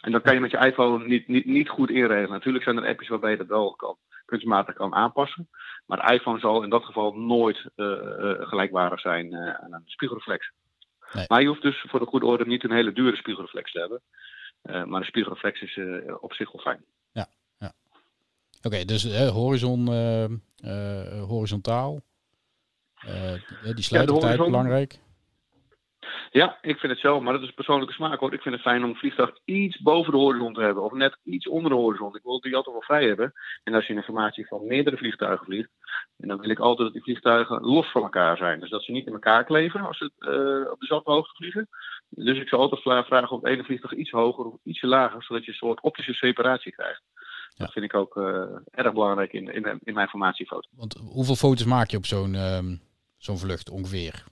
En 0.05 0.12
dan 0.12 0.22
kan 0.22 0.34
je 0.34 0.39
met 0.39 0.51
je 0.51 0.57
iPhone 0.57 1.05
niet, 1.05 1.27
niet, 1.27 1.45
niet 1.45 1.69
goed 1.69 1.89
inregelen. 1.89 2.29
Natuurlijk 2.29 2.63
zijn 2.63 2.77
er 2.77 2.88
appjes 2.88 3.07
waarbij 3.07 3.31
je 3.31 3.38
dat 3.38 3.48
wel 3.48 3.75
kan, 3.75 3.98
kunstmatig 4.25 4.75
kan 4.75 4.94
aanpassen. 4.94 5.50
Maar 5.86 6.05
de 6.05 6.13
iPhone 6.13 6.39
zal 6.39 6.63
in 6.63 6.70
dat 6.70 6.84
geval 6.84 7.13
nooit 7.13 7.70
uh, 7.75 7.86
uh, 7.86 8.48
gelijkwaardig 8.48 9.00
zijn 9.00 9.34
uh, 9.34 9.53
aan 9.53 9.74
een 9.74 9.82
spiegelreflex. 9.86 10.51
Nee. 11.13 11.25
Maar 11.27 11.41
je 11.41 11.48
hoeft 11.48 11.62
dus 11.62 11.86
voor 11.88 12.00
de 12.00 12.05
goede 12.05 12.25
orde 12.25 12.46
niet 12.46 12.63
een 12.63 12.72
hele 12.72 12.94
dure 12.94 13.15
spiegelreflex 13.15 13.72
te 13.72 13.79
hebben. 13.79 14.01
maar 14.89 15.00
een 15.00 15.08
spiegelreflex 15.08 15.62
is 15.62 15.79
op 16.20 16.34
zich 16.34 16.51
wel 16.51 16.62
fijn. 16.62 16.86
Ja, 17.12 17.27
ja. 17.60 17.74
oké, 18.62 18.86
dus 18.86 19.29
horizon, 19.29 19.88
horizontaal. 21.27 22.01
die 23.63 23.84
sluitertijd 23.84 24.38
ja, 24.38 24.44
belangrijk. 24.44 25.00
Ja, 26.41 26.57
ik 26.61 26.79
vind 26.79 26.91
het 26.91 27.01
zo, 27.01 27.21
maar 27.21 27.33
dat 27.33 27.41
is 27.41 27.51
persoonlijke 27.51 27.93
smaak 27.93 28.19
hoor. 28.19 28.33
Ik 28.33 28.41
vind 28.41 28.55
het 28.55 28.63
fijn 28.63 28.83
om 28.83 28.89
een 28.89 28.95
vliegtuig 28.95 29.37
iets 29.45 29.81
boven 29.81 30.11
de 30.11 30.17
horizon 30.17 30.53
te 30.53 30.61
hebben, 30.61 30.83
of 30.83 30.91
net 30.91 31.17
iets 31.23 31.47
onder 31.47 31.71
de 31.71 31.77
horizon. 31.77 32.15
Ik 32.15 32.23
wil 32.23 32.39
die 32.39 32.55
altijd 32.55 32.75
wel 32.75 32.85
vrij 32.85 33.07
hebben. 33.07 33.33
En 33.63 33.73
als 33.73 33.87
je 33.87 33.93
een 33.93 34.03
formatie 34.03 34.47
van 34.47 34.67
meerdere 34.67 34.97
vliegtuigen 34.97 35.45
vliegt, 35.45 35.69
en 36.17 36.27
dan 36.27 36.39
wil 36.39 36.49
ik 36.49 36.59
altijd 36.59 36.83
dat 36.83 36.93
die 36.93 37.03
vliegtuigen 37.03 37.61
los 37.61 37.91
van 37.91 38.01
elkaar 38.01 38.37
zijn. 38.37 38.59
Dus 38.59 38.69
dat 38.69 38.83
ze 38.83 38.91
niet 38.91 39.05
in 39.05 39.13
elkaar 39.13 39.43
kleven 39.43 39.81
als 39.81 39.97
ze 39.97 40.11
uh, 40.19 40.71
op 40.71 40.79
dezelfde 40.79 41.11
hoogte 41.11 41.35
vliegen. 41.35 41.67
Dus 42.09 42.37
ik 42.37 42.47
zou 42.47 42.61
altijd 42.61 42.81
vragen 42.81 43.29
of 43.29 43.41
het 43.41 43.51
ene 43.51 43.63
vliegtuig 43.63 43.93
iets 43.93 44.11
hoger 44.11 44.45
of 44.45 44.59
ietsje 44.63 44.87
lager, 44.87 45.23
zodat 45.23 45.45
je 45.45 45.51
een 45.51 45.57
soort 45.57 45.81
optische 45.81 46.13
separatie 46.13 46.71
krijgt. 46.71 47.01
Dat 47.57 47.71
vind 47.71 47.85
ik 47.85 47.93
ook 47.93 48.15
uh, 48.15 48.43
erg 48.71 48.93
belangrijk 48.93 49.33
in, 49.33 49.53
in, 49.53 49.79
in 49.83 49.93
mijn 49.93 50.07
formatiefoto. 50.07 50.69
Want 50.71 50.93
hoeveel 50.93 51.35
foto's 51.35 51.65
maak 51.65 51.89
je 51.89 51.97
op 51.97 52.05
zo'n 52.05 52.33
uh, 52.33 52.59
zo'n 53.17 53.37
vlucht 53.37 53.69
ongeveer? 53.69 54.23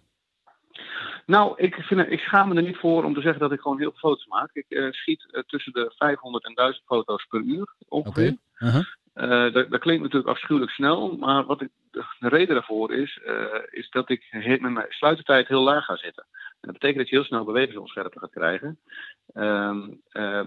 Nou, 1.25 1.53
ik, 1.57 1.75
vind, 1.75 2.11
ik 2.11 2.19
schaam 2.19 2.49
me 2.49 2.55
er 2.55 2.61
niet 2.61 2.77
voor 2.77 3.03
om 3.03 3.13
te 3.13 3.21
zeggen 3.21 3.39
dat 3.39 3.51
ik 3.51 3.59
gewoon 3.59 3.79
heel 3.79 3.89
veel 3.89 4.09
foto's 4.09 4.27
maak. 4.27 4.49
Ik 4.53 4.65
uh, 4.69 4.91
schiet 4.91 5.27
uh, 5.31 5.41
tussen 5.41 5.73
de 5.73 5.93
500 5.97 6.45
en 6.45 6.53
1000 6.53 6.85
foto's 6.85 7.25
per 7.25 7.41
uur 7.41 7.73
ongeveer. 7.87 8.37
Okay. 8.57 8.69
Uh 8.69 8.85
-huh. 9.13 9.53
dat, 9.53 9.69
dat, 9.69 9.79
klinkt 9.79 10.03
natuurlijk 10.03 10.31
afschuwelijk 10.31 10.71
snel, 10.71 11.17
maar 11.17 11.45
wat 11.45 11.61
ik, 11.61 11.69
de 11.91 12.27
reden 12.27 12.55
daarvoor 12.55 12.93
is, 12.93 13.19
is 13.69 13.89
dat 13.89 14.09
ik 14.09 14.27
met 14.31 14.61
mijn 14.61 14.85
sluitertijd 14.89 15.47
heel 15.47 15.63
laag 15.63 15.85
ga 15.85 15.95
zitten. 15.95 16.25
En 16.31 16.71
dat 16.71 16.73
betekent 16.73 16.97
dat 16.97 17.09
je 17.09 17.15
heel 17.15 17.25
snel 17.25 17.43
bewegingsonscherpte 17.43 18.19
gaat 18.19 18.31
krijgen. 18.31 18.79
Ehm, 19.33 19.89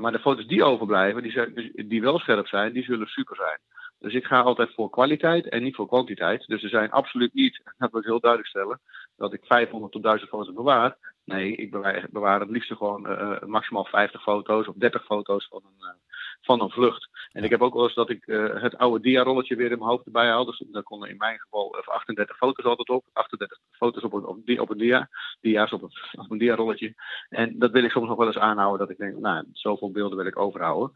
maar 0.01 0.13
de 0.13 0.19
foto's 0.19 0.47
die 0.47 0.65
overblijven, 0.65 1.23
die, 1.23 1.87
die 1.87 2.01
wel 2.01 2.19
scherp 2.19 2.47
zijn, 2.47 2.73
die 2.73 2.85
zullen 2.85 3.07
super 3.07 3.37
zijn. 3.37 3.59
Dus 3.99 4.15
ik 4.15 4.25
ga 4.25 4.41
altijd 4.41 4.75
voor 4.75 4.91
kwaliteit 4.91 5.49
en 5.49 5.63
niet 5.63 5.75
voor 5.75 5.87
kwantiteit. 5.87 6.47
Dus 6.47 6.63
er 6.63 6.69
zijn 6.69 6.91
absoluut 6.91 7.35
niet, 7.35 7.61
dat 7.79 7.91
wil 7.91 8.01
ik 8.01 8.07
heel 8.07 8.21
duidelijk 8.21 8.51
stellen, 8.51 8.81
dat 9.17 9.33
ik 9.33 9.45
500 9.45 9.93
tot 9.93 10.03
1000 10.03 10.31
foto's 10.31 10.55
bewaar. 10.55 10.97
Nee, 11.25 11.57
ik 11.57 11.71
bewaar, 11.71 12.07
bewaar 12.11 12.41
het 12.41 12.51
liefst 12.51 12.73
gewoon 12.73 13.11
uh, 13.11 13.43
maximaal 13.43 13.85
50 13.85 14.23
foto's 14.23 14.69
of 14.69 14.75
30 14.75 15.05
foto's 15.05 15.47
van 15.49 15.63
een, 15.65 15.87
uh, 15.87 15.95
van 16.41 16.61
een 16.61 16.71
vlucht. 16.71 17.09
En 17.33 17.45
ik 17.45 17.51
heb 17.51 17.61
ook 17.61 17.75
wel 17.75 17.85
eens 17.85 17.95
dat 17.95 18.11
ik 18.11 18.25
het 18.61 18.77
oude 18.77 19.01
dia-rolletje 19.01 19.57
weer 19.57 19.71
in 19.71 19.79
mijn 19.79 19.91
hoofd 19.91 20.07
erbij 20.07 20.27
haal. 20.27 20.45
Dus 20.45 20.65
daar 20.71 20.83
konden 20.83 21.09
in 21.09 21.17
mijn 21.17 21.39
geval 21.39 21.77
38 21.77 22.37
foto's 22.37 22.65
altijd 22.65 22.89
op. 22.89 23.05
38 23.13 23.59
foto's 23.71 24.03
op 24.03 24.13
een, 24.13 24.27
op, 24.27 24.61
op 24.61 24.71
een 24.71 24.79
dia. 24.79 25.09
Dia's 25.41 25.73
op, 25.73 25.83
op 26.13 26.31
een 26.31 26.39
dia-rolletje. 26.39 26.95
En 27.29 27.59
dat 27.59 27.71
wil 27.71 27.85
ik 27.85 27.91
soms 27.91 28.09
nog 28.09 28.17
wel 28.17 28.27
eens 28.27 28.39
aanhouden. 28.39 28.79
Dat 28.79 28.91
ik 28.91 28.99
denk, 28.99 29.17
nou, 29.17 29.45
zoveel 29.53 29.91
beelden 29.91 30.17
wil 30.17 30.27
ik 30.27 30.39
overhouden. 30.39 30.93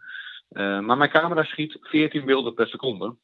Maar 0.48 0.96
mijn 0.96 1.10
camera 1.10 1.42
schiet 1.42 1.78
14 1.80 2.24
beelden 2.24 2.54
per 2.54 2.66
seconde. 2.66 3.16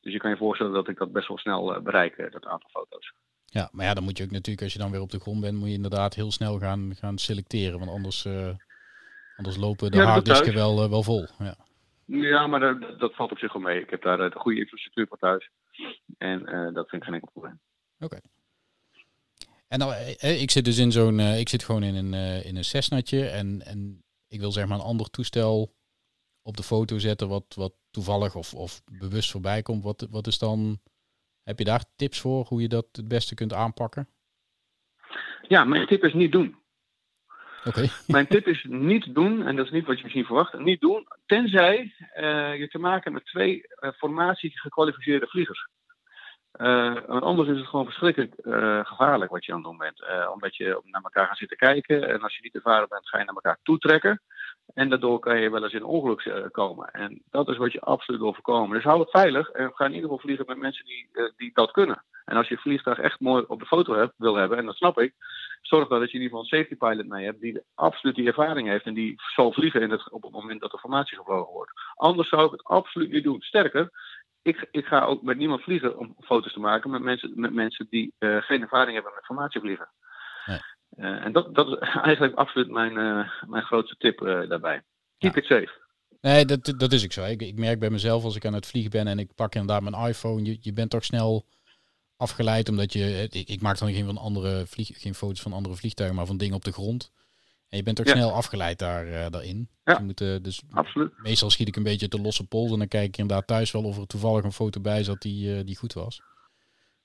Dus 0.00 0.12
je 0.12 0.18
kan 0.18 0.30
je 0.30 0.36
voorstellen 0.36 0.72
dat 0.72 0.88
ik 0.88 0.98
dat 0.98 1.12
best 1.12 1.28
wel 1.28 1.38
snel 1.38 1.82
bereik, 1.82 2.32
dat 2.32 2.46
aantal 2.46 2.70
foto's. 2.70 3.12
Ja, 3.54 3.68
maar 3.72 3.86
ja, 3.86 3.94
dan 3.94 4.04
moet 4.04 4.18
je 4.18 4.24
ook 4.24 4.30
natuurlijk, 4.30 4.62
als 4.62 4.72
je 4.72 4.78
dan 4.78 4.90
weer 4.90 5.00
op 5.00 5.10
de 5.10 5.20
grond 5.20 5.40
bent, 5.40 5.58
moet 5.58 5.68
je 5.68 5.74
inderdaad 5.74 6.14
heel 6.14 6.30
snel 6.30 6.58
gaan, 6.58 6.94
gaan 6.94 7.18
selecteren. 7.18 7.78
Want 7.78 7.90
anders, 7.90 8.26
anders 9.36 9.56
lopen 9.56 9.90
de 9.90 9.96
ja, 9.96 10.04
harddisken 10.04 10.54
wel, 10.54 10.90
wel 10.90 11.02
vol. 11.02 11.26
Ja, 11.38 11.56
ja 12.04 12.46
maar 12.46 12.60
dat, 12.60 12.98
dat, 12.98 13.14
valt 13.14 13.30
op 13.30 13.38
zich 13.38 13.52
wel 13.52 13.62
mee. 13.62 13.80
Ik 13.80 13.90
heb 13.90 14.02
daar 14.02 14.16
de 14.16 14.38
goede 14.38 14.60
infrastructuur 14.60 15.06
voor 15.06 15.18
thuis. 15.18 15.50
En 16.18 16.44
dat 16.74 16.88
vind 16.88 17.02
ik 17.02 17.08
geen 17.08 17.14
enkel 17.14 17.30
probleem. 17.32 17.60
Oké. 18.00 18.18
En 19.68 19.78
nou, 19.78 19.94
ik 20.18 20.50
zit 20.50 20.64
dus 20.64 20.78
in 20.78 20.92
zo'n, 20.92 21.20
ik 21.20 21.48
zit 21.48 21.64
gewoon 21.64 21.82
in 21.82 21.94
een, 21.94 22.44
in 22.44 22.56
een 22.56 22.64
Cessnatje 22.64 23.28
en, 23.28 23.62
en 23.64 24.04
ik 24.28 24.40
wil 24.40 24.52
zeg 24.52 24.66
maar 24.66 24.78
een 24.78 24.84
ander 24.84 25.10
toestel 25.10 25.74
op 26.42 26.56
de 26.56 26.62
foto 26.62 26.98
zetten 26.98 27.28
wat, 27.28 27.54
wat 27.54 27.72
toevallig 27.90 28.34
of, 28.34 28.54
of 28.54 28.82
bewust 28.84 29.30
voorbij 29.30 29.62
komt. 29.62 29.82
Wat, 29.82 30.06
wat 30.10 30.26
is 30.26 30.38
dan, 30.38 30.80
heb 31.44 31.58
je 31.58 31.64
daar 31.64 31.84
tips 31.96 32.20
voor 32.20 32.46
hoe 32.46 32.60
je 32.60 32.68
dat 32.68 32.86
het 32.92 33.08
beste 33.08 33.34
kunt 33.34 33.52
aanpakken? 33.52 34.08
Ja, 35.48 35.64
mijn 35.64 35.86
tip 35.86 36.04
is 36.04 36.12
niet 36.12 36.32
doen. 36.32 36.62
Oké. 37.64 37.88
Mijn 38.06 38.26
tip 38.26 38.46
is 38.46 38.66
niet 38.68 39.14
doen, 39.14 39.46
en 39.46 39.56
dat 39.56 39.66
is 39.66 39.72
niet 39.72 39.86
wat 39.86 39.96
je 39.96 40.02
misschien 40.02 40.24
verwacht, 40.24 40.58
niet 40.58 40.80
doen, 40.80 41.06
tenzij 41.26 41.94
uh, 42.16 42.58
je 42.58 42.68
te 42.68 42.78
maken 42.78 43.12
hebt 43.12 43.14
met 43.14 43.26
twee 43.26 43.62
uh, 43.80 43.90
formatie 43.90 44.60
gekwalificeerde 44.60 45.26
vliegers. 45.26 45.68
Uh, 46.60 47.04
anders 47.06 47.48
is 47.48 47.56
het 47.56 47.66
gewoon 47.66 47.84
verschrikkelijk 47.84 48.34
gevaarlijk 48.86 49.30
wat 49.30 49.44
je 49.44 49.52
aan 49.52 49.58
het 49.58 49.66
doen 49.66 49.78
bent. 49.78 50.04
omdat 50.32 50.56
je 50.56 50.80
naar 50.84 51.02
elkaar 51.02 51.26
gaat 51.26 51.36
zitten 51.36 51.56
kijken 51.56 52.08
en 52.08 52.20
als 52.20 52.36
je 52.36 52.42
niet 52.42 52.54
ervaren 52.54 52.88
bent, 52.88 53.08
ga 53.08 53.18
je 53.18 53.24
naar 53.24 53.34
elkaar 53.34 53.58
toetrekken. 53.62 54.22
En 54.74 54.88
daardoor 54.88 55.18
kan 55.18 55.40
je 55.40 55.50
wel 55.50 55.62
eens 55.62 55.72
in 55.72 55.84
ongeluk 55.84 56.20
eh, 56.20 56.42
komen. 56.50 56.90
En 56.90 57.22
dat 57.30 57.48
is 57.48 57.56
wat 57.56 57.72
je 57.72 57.80
absoluut 57.80 58.20
wil 58.20 58.34
voorkomen. 58.34 58.74
Dus 58.74 58.84
hou 58.84 59.00
het 59.00 59.10
veilig 59.10 59.50
en 59.50 59.72
ga 59.74 59.84
in 59.84 59.90
ieder 59.90 60.08
geval 60.08 60.24
vliegen 60.24 60.44
met 60.46 60.58
mensen 60.58 60.84
die, 60.84 61.08
uh, 61.12 61.30
die 61.36 61.50
dat 61.54 61.70
kunnen. 61.70 62.04
En 62.24 62.36
als 62.36 62.48
je 62.48 62.58
vliegtuig 62.58 62.98
echt 62.98 63.20
mooi 63.20 63.44
op 63.46 63.58
de 63.58 63.66
foto 63.66 63.94
hebt, 63.94 64.12
wil 64.16 64.34
hebben, 64.34 64.58
en 64.58 64.66
dat 64.66 64.76
snap 64.76 65.00
ik, 65.00 65.14
zorg 65.62 65.88
dan 65.88 66.00
dat 66.00 66.10
je 66.10 66.16
in 66.16 66.22
ieder 66.22 66.38
geval 66.38 66.40
een 66.40 66.58
safety 66.58 66.76
pilot 66.76 67.06
mee 67.06 67.24
hebt 67.24 67.40
die 67.40 67.62
absoluut 67.74 68.14
die 68.14 68.26
ervaring 68.26 68.68
heeft 68.68 68.84
en 68.84 68.94
die 68.94 69.14
zal 69.34 69.52
vliegen 69.52 69.82
in 69.82 69.90
het, 69.90 70.10
op 70.10 70.22
het 70.22 70.32
moment 70.32 70.60
dat 70.60 70.70
de 70.70 70.78
formatie 70.78 71.16
gevlogen 71.16 71.52
wordt. 71.52 71.72
Anders 71.94 72.28
zou 72.28 72.44
ik 72.44 72.50
het 72.50 72.64
absoluut 72.64 73.12
niet 73.12 73.24
doen. 73.24 73.40
Sterker, 73.40 73.90
ik, 74.42 74.68
ik 74.70 74.86
ga 74.86 75.04
ook 75.04 75.22
met 75.22 75.36
niemand 75.36 75.62
vliegen 75.62 75.98
om 75.98 76.16
foto's 76.20 76.52
te 76.52 76.60
maken 76.60 76.90
met 76.90 77.02
mensen, 77.02 77.32
met 77.34 77.52
mensen 77.52 77.86
die 77.90 78.14
uh, 78.18 78.42
geen 78.42 78.62
ervaring 78.62 78.94
hebben 78.94 79.12
met 79.14 79.24
formatievliegen. 79.24 79.88
Nee. 80.46 80.58
Uh, 80.96 81.24
en 81.24 81.32
dat, 81.32 81.54
dat 81.54 81.68
is 81.68 81.78
eigenlijk 82.08 82.34
absoluut 82.34 82.70
mijn, 82.70 82.92
uh, 82.92 83.28
mijn 83.46 83.62
grootste 83.62 83.96
tip 83.98 84.20
uh, 84.20 84.48
daarbij. 84.48 84.82
Keep 85.18 85.34
ja. 85.34 85.40
it 85.40 85.46
safe. 85.46 85.82
Nee, 86.20 86.44
dat, 86.44 86.74
dat 86.76 86.92
is 86.92 87.04
ook 87.04 87.12
zo. 87.12 87.24
Ik, 87.24 87.42
ik 87.42 87.58
merk 87.58 87.78
bij 87.78 87.90
mezelf 87.90 88.24
als 88.24 88.36
ik 88.36 88.46
aan 88.46 88.54
het 88.54 88.66
vliegen 88.66 88.90
ben 88.90 89.06
en 89.06 89.18
ik 89.18 89.34
pak 89.34 89.54
inderdaad 89.54 89.90
mijn 89.90 90.08
iPhone, 90.08 90.44
je, 90.44 90.58
je 90.60 90.72
bent 90.72 90.90
toch 90.90 91.04
snel 91.04 91.46
afgeleid 92.16 92.68
omdat 92.68 92.92
je, 92.92 93.28
ik, 93.30 93.48
ik 93.48 93.60
maak 93.60 93.78
dan 93.78 93.92
geen, 93.92 94.04
van 94.04 94.18
andere 94.18 94.66
vlieg, 94.66 94.90
geen 95.00 95.14
foto's 95.14 95.40
van 95.40 95.52
andere 95.52 95.74
vliegtuigen, 95.74 96.16
maar 96.16 96.26
van 96.26 96.36
dingen 96.36 96.54
op 96.54 96.64
de 96.64 96.72
grond. 96.72 97.12
En 97.68 97.76
je 97.76 97.82
bent 97.84 98.00
ook 98.00 98.06
ja. 98.06 98.12
snel 98.12 98.32
afgeleid 98.32 98.78
daar, 98.78 99.30
daarin. 99.30 99.68
Ja, 99.84 99.96
je 99.98 100.04
moet, 100.04 100.18
dus 100.18 100.62
absoluut. 100.70 101.12
Meestal 101.16 101.50
schiet 101.50 101.68
ik 101.68 101.76
een 101.76 101.82
beetje 101.82 102.08
de 102.08 102.20
losse 102.20 102.46
pols 102.46 102.72
en 102.72 102.78
dan 102.78 102.88
kijk 102.88 103.08
ik 103.08 103.16
inderdaad 103.16 103.46
thuis 103.46 103.70
wel 103.70 103.84
of 103.84 103.98
er 103.98 104.06
toevallig 104.06 104.44
een 104.44 104.52
foto 104.52 104.80
bij 104.80 105.04
zat 105.04 105.22
die, 105.22 105.64
die 105.64 105.76
goed 105.76 105.92
was. 105.92 106.22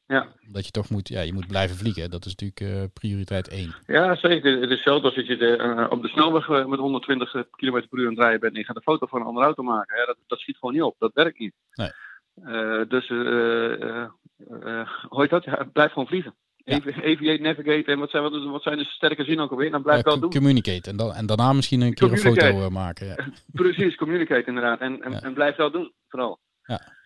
Ja. 0.09 0.27
Dat 0.51 0.65
je 0.65 0.71
toch 0.71 0.89
moet, 0.89 1.07
ja, 1.07 1.21
je 1.21 1.33
moet 1.33 1.47
blijven 1.47 1.75
vliegen. 1.75 2.09
Dat 2.09 2.25
is 2.25 2.35
natuurlijk 2.35 2.77
uh, 2.77 2.83
prioriteit 2.93 3.47
1. 3.47 3.75
Ja, 3.87 4.15
zeker. 4.15 4.61
Het 4.61 4.69
is 4.69 4.83
zelfs 4.83 5.03
als 5.03 5.15
je 5.15 5.37
de, 5.37 5.57
uh, 5.57 5.85
op 5.89 6.01
de 6.01 6.07
snelweg 6.07 6.47
uh, 6.47 6.65
met 6.65 6.79
120 6.79 7.31
km 7.31 7.87
per 7.89 7.99
uur 7.99 8.05
aan 8.05 8.13
het 8.13 8.19
rijden 8.19 8.39
bent 8.39 8.53
en 8.53 8.59
je 8.59 8.65
gaat 8.65 8.75
een 8.75 8.81
foto 8.81 9.05
van 9.05 9.21
een 9.21 9.27
andere 9.27 9.45
auto 9.45 9.63
maken. 9.63 9.97
Hè, 9.97 10.05
dat, 10.05 10.17
dat 10.27 10.39
schiet 10.39 10.57
gewoon 10.57 10.73
niet 10.73 10.83
op. 10.83 10.95
Dat 10.99 11.13
werkt 11.13 11.39
niet. 11.39 11.53
Nee. 11.73 11.91
dus, 12.87 13.07
hoe 15.07 15.21
heet 15.21 15.29
dat? 15.29 15.43
Ja, 15.43 15.69
blijf 15.73 15.91
gewoon 15.91 16.07
vliegen. 16.07 16.35
Ja. 16.55 16.75
Aviate, 16.75 17.41
navigate 17.41 17.91
en 17.91 17.99
wat 17.99 18.09
zijn, 18.09 18.23
wat, 18.23 18.43
wat 18.43 18.63
zijn 18.63 18.77
de 18.77 18.83
sterke 18.83 19.23
zinnen 19.23 19.45
ook 19.45 19.51
alweer? 19.51 19.71
Dan 19.71 19.81
blijf 19.81 20.03
ja, 20.03 20.09
wel 20.09 20.19
doen. 20.19 20.29
Communicate 20.29 20.89
en, 20.89 20.97
dan, 20.97 21.13
en 21.13 21.25
daarna 21.25 21.53
misschien 21.53 21.81
een 21.81 21.93
keer 21.93 22.11
een 22.11 22.17
foto 22.17 22.69
maken. 22.69 23.07
Ja. 23.07 23.15
Precies, 23.63 23.95
communicate 23.95 24.47
inderdaad. 24.47 24.79
En, 24.79 25.01
en, 25.01 25.23
en 25.23 25.33
blijf 25.33 25.55
wel 25.55 25.71
doen, 25.71 25.93
vooral. 26.07 26.39
Ja. 26.63 26.97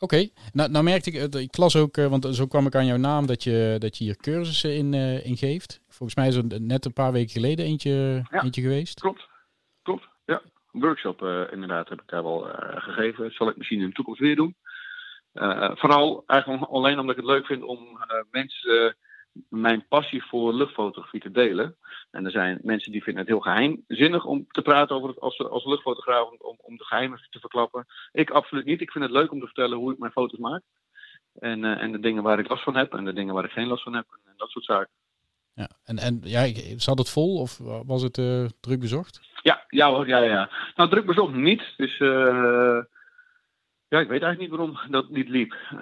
Oké, 0.00 0.28
nou, 0.52 0.70
nou 0.70 0.84
merkte 0.84 1.10
ik, 1.10 1.34
ik 1.34 1.56
las 1.56 1.76
ook, 1.76 1.96
eh, 1.96 2.06
want 2.06 2.26
zo 2.30 2.46
kwam 2.46 2.66
ik 2.66 2.74
aan 2.74 2.86
jouw 2.86 2.96
naam, 2.96 3.26
dat 3.26 3.42
je, 3.42 3.76
dat 3.78 3.98
je 3.98 4.04
hier 4.04 4.16
cursussen 4.16 4.76
in, 4.76 4.92
uh, 4.92 5.26
in 5.26 5.36
geeft. 5.36 5.80
Volgens 5.88 6.14
mij 6.18 6.28
is 6.28 6.34
er 6.34 6.60
net 6.60 6.84
een 6.84 6.92
paar 6.92 7.12
weken 7.12 7.30
geleden 7.30 7.64
eentje, 7.64 8.22
eentje 8.30 8.62
geweest. 8.62 9.00
Klopt, 9.00 9.28
klopt. 9.82 10.08
Ja, 10.24 10.42
een 10.72 10.80
workshop 10.80 11.22
uh, 11.22 11.42
inderdaad 11.52 11.88
heb 11.88 12.00
ik 12.00 12.08
daar 12.08 12.22
wel 12.22 12.40
gegeven. 12.74 13.24
Dat 13.24 13.32
zal 13.32 13.48
ik 13.48 13.56
misschien 13.56 13.80
in 13.80 13.86
de 13.86 13.92
toekomst 13.92 14.20
weer 14.20 14.36
doen. 14.36 14.56
vooral 15.74 16.22
eigenlijk 16.26 16.62
alleen 16.62 16.98
omdat 16.98 17.16
ik 17.16 17.22
het 17.22 17.30
leuk 17.30 17.46
vind 17.46 17.62
om 17.62 17.98
mensen 18.30 18.96
mijn 19.48 19.86
passie 19.88 20.24
voor 20.24 20.54
luchtfotografie 20.54 21.20
te 21.20 21.30
delen. 21.30 21.76
En 22.10 22.24
er 22.24 22.30
zijn 22.30 22.58
mensen 22.62 22.92
die 22.92 23.02
vinden 23.02 23.22
het 23.22 23.30
heel 23.30 23.40
geheimzinnig 23.40 24.24
om 24.24 24.46
te 24.48 24.62
praten 24.62 24.96
over 24.96 25.08
het 25.08 25.20
als, 25.20 25.38
als 25.38 25.64
luchtfotograaf, 25.64 26.28
om, 26.28 26.58
om 26.60 26.76
de 26.76 26.84
geheimen 26.84 27.26
te 27.30 27.40
verklappen. 27.40 27.86
Ik 28.12 28.30
absoluut 28.30 28.64
niet. 28.64 28.80
Ik 28.80 28.90
vind 28.90 29.04
het 29.04 29.12
leuk 29.12 29.32
om 29.32 29.40
te 29.40 29.46
vertellen 29.46 29.78
hoe 29.78 29.92
ik 29.92 29.98
mijn 29.98 30.12
foto's 30.12 30.38
maak. 30.38 30.62
En, 31.38 31.64
uh, 31.64 31.82
en 31.82 31.92
de 31.92 32.00
dingen 32.00 32.22
waar 32.22 32.38
ik 32.38 32.48
last 32.48 32.62
van 32.62 32.76
heb 32.76 32.94
en 32.94 33.04
de 33.04 33.12
dingen 33.12 33.34
waar 33.34 33.44
ik 33.44 33.50
geen 33.50 33.66
last 33.66 33.82
van 33.82 33.94
heb. 33.94 34.06
En 34.24 34.34
dat 34.36 34.50
soort 34.50 34.64
zaken. 34.64 34.92
Ja, 35.54 35.68
en, 35.84 35.98
en 35.98 36.20
ja, 36.22 36.46
zat 36.76 36.98
het 36.98 37.10
vol 37.10 37.40
of 37.40 37.58
was 37.86 38.02
het 38.02 38.18
uh, 38.18 38.44
druk 38.60 38.80
bezocht? 38.80 39.20
Ja, 39.42 39.64
ja, 39.68 40.04
ja, 40.06 40.18
ja. 40.18 40.50
Nou, 40.74 40.90
druk 40.90 41.06
bezocht 41.06 41.34
niet. 41.34 41.62
Dus 41.76 41.98
uh, 41.98 42.78
ja, 43.88 44.00
ik 44.00 44.08
weet 44.08 44.22
eigenlijk 44.22 44.38
niet 44.38 44.50
waarom 44.50 44.78
dat 44.90 45.08
niet 45.08 45.28
liep. 45.28 45.52
Uh, 45.72 45.80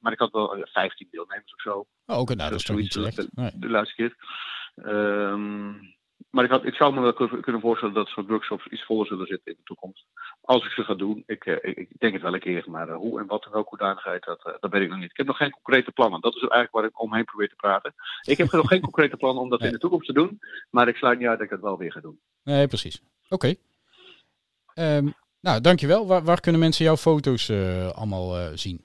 maar 0.00 0.12
ik 0.12 0.18
had 0.18 0.32
wel 0.32 0.66
15 0.72 1.08
deelnemers 1.10 1.54
of 1.54 1.60
zo. 1.60 1.86
Oh, 2.06 2.18
oké, 2.18 2.34
nou, 2.34 2.50
dat 2.50 2.58
is 2.58 2.64
toch 2.64 2.76
niet 2.76 2.92
slecht. 2.92 3.16
De, 3.60 3.68
laatste 3.68 3.94
keer. 3.94 4.14
Um, 4.86 5.98
maar 6.30 6.44
ik, 6.44 6.50
had, 6.50 6.64
ik 6.64 6.74
zou 6.74 6.94
me 6.94 7.00
wel 7.00 7.40
kunnen 7.40 7.60
voorstellen 7.60 7.94
dat 7.94 8.08
soort 8.08 8.26
workshops 8.26 8.66
iets 8.66 8.84
voller 8.84 9.06
zullen 9.06 9.26
zitten 9.26 9.52
in 9.52 9.58
de 9.58 9.64
toekomst. 9.64 10.06
Als 10.40 10.64
ik 10.64 10.70
ze 10.70 10.84
ga 10.84 10.94
doen, 10.94 11.22
ik, 11.26 11.44
ik, 11.44 11.76
ik 11.76 11.98
denk 11.98 12.12
het 12.12 12.22
wel 12.22 12.34
een 12.34 12.40
keer, 12.40 12.64
maar 12.66 12.90
hoe 12.90 13.20
en 13.20 13.26
wat 13.26 13.44
en 13.44 13.52
welke 13.52 13.68
hoedanigheid, 13.68 14.24
dat, 14.24 14.56
dat 14.60 14.70
weet 14.70 14.82
ik 14.82 14.88
nog 14.88 14.98
niet. 14.98 15.10
Ik 15.10 15.16
heb 15.16 15.26
nog 15.26 15.36
geen 15.36 15.50
concrete 15.50 15.92
plannen. 15.92 16.20
Dat 16.20 16.34
is 16.34 16.40
eigenlijk 16.40 16.72
waar 16.72 16.84
ik 16.84 17.00
omheen 17.00 17.24
probeer 17.24 17.48
te 17.48 17.54
praten. 17.54 17.94
Ik 18.22 18.38
heb 18.38 18.50
nog 18.50 18.68
geen 18.68 18.80
concrete 18.80 19.16
plannen 19.16 19.42
om 19.42 19.50
dat 19.50 19.58
nee. 19.58 19.68
in 19.68 19.74
de 19.74 19.80
toekomst 19.80 20.06
te 20.06 20.12
doen, 20.12 20.38
maar 20.70 20.88
ik 20.88 20.96
sluit 20.96 21.18
niet 21.18 21.28
uit 21.28 21.38
dat 21.38 21.46
ik 21.46 21.52
dat 21.52 21.62
wel 21.62 21.78
weer 21.78 21.92
ga 21.92 22.00
doen. 22.00 22.20
Nee, 22.44 22.66
precies. 22.66 23.02
Oké. 23.28 23.54
Okay. 24.74 24.96
Um, 24.96 25.14
nou, 25.40 25.60
dankjewel. 25.60 26.06
Waar, 26.06 26.24
waar 26.24 26.40
kunnen 26.40 26.60
mensen 26.60 26.84
jouw 26.84 26.96
foto's 26.96 27.48
uh, 27.48 27.90
allemaal 27.90 28.38
uh, 28.38 28.46
zien? 28.54 28.84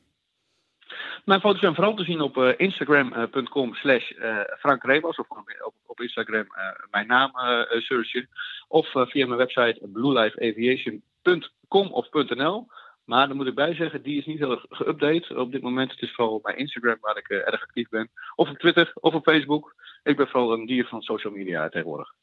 Mijn 1.26 1.40
foto's 1.40 1.60
zijn 1.60 1.76
vooral 1.76 1.96
te 1.96 2.04
zien 2.04 2.22
op 2.22 2.38
uh, 2.38 2.54
instagram.com 2.58 3.74
slash 3.74 4.12
Frank 4.60 4.84
Rebos. 4.84 5.18
Of 5.18 5.30
op, 5.30 5.74
op 5.86 6.02
Instagram 6.02 6.48
mijn 6.92 7.08
naam 7.08 7.32
searchen. 7.70 8.30
Of 8.68 8.88
via 8.92 9.26
mijn 9.26 9.38
website 9.38 9.80
bluelifeaviation.com 9.94 11.88
of 11.88 12.12
.nl. 12.12 12.68
Maar 13.06 13.28
daar 13.28 13.36
moet 13.36 13.48
ik 13.48 13.56
bij 13.56 13.76
zeggen, 13.76 14.04
die 14.04 14.20
is 14.20 14.26
niet 14.26 14.40
heel 14.40 14.52
erg 14.52 14.66
geüpdate 14.70 15.36
op 15.36 15.52
dit 15.52 15.62
moment. 15.62 15.92
Het 15.92 16.02
is 16.02 16.14
vooral 16.14 16.40
bij 16.44 16.56
Instagram 16.56 16.98
waar 17.02 17.18
ik 17.18 17.30
erg 17.30 17.62
actief 17.62 17.90
ben. 17.90 18.10
Of 18.36 18.50
op 18.50 18.58
Twitter 18.58 18.92
of 18.94 19.14
op 19.14 19.24
Facebook. 19.24 19.76
Ik 20.04 20.18
ben 20.18 20.28
vooral 20.28 20.54
een 20.54 20.66
dier 20.66 20.86
van 20.86 21.02
social 21.02 21.34
media 21.34 21.70
tegenwoordig. 21.70 22.14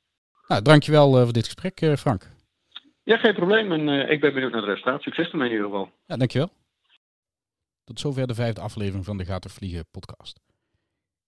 Nou, 0.49 0.62
dankjewel 0.62 1.12
voor 1.12 1.33
dit 1.33 1.45
gesprek, 1.45 1.99
Frank. 1.99 2.42
Ja, 3.04 3.16
geen 3.16 3.35
probleem. 3.35 3.73
En 3.73 3.88
uh, 3.88 4.11
ik 4.11 4.21
ben 4.21 4.32
benieuwd 4.32 4.52
naar 4.52 4.61
het 4.61 4.71
resultaat. 4.71 5.02
Succes 5.02 5.30
ermee 5.30 5.49
in 5.49 5.54
ieder 5.54 5.71
geval. 5.71 5.92
Ja, 6.06 6.16
dankjewel. 6.16 6.50
Tot 7.85 8.00
zover 8.00 8.26
de 8.26 8.35
vijfde 8.35 8.61
aflevering 8.61 9.04
van 9.04 9.16
de 9.16 9.25
er 9.25 9.50
Vliegen 9.50 9.87
podcast. 9.90 10.40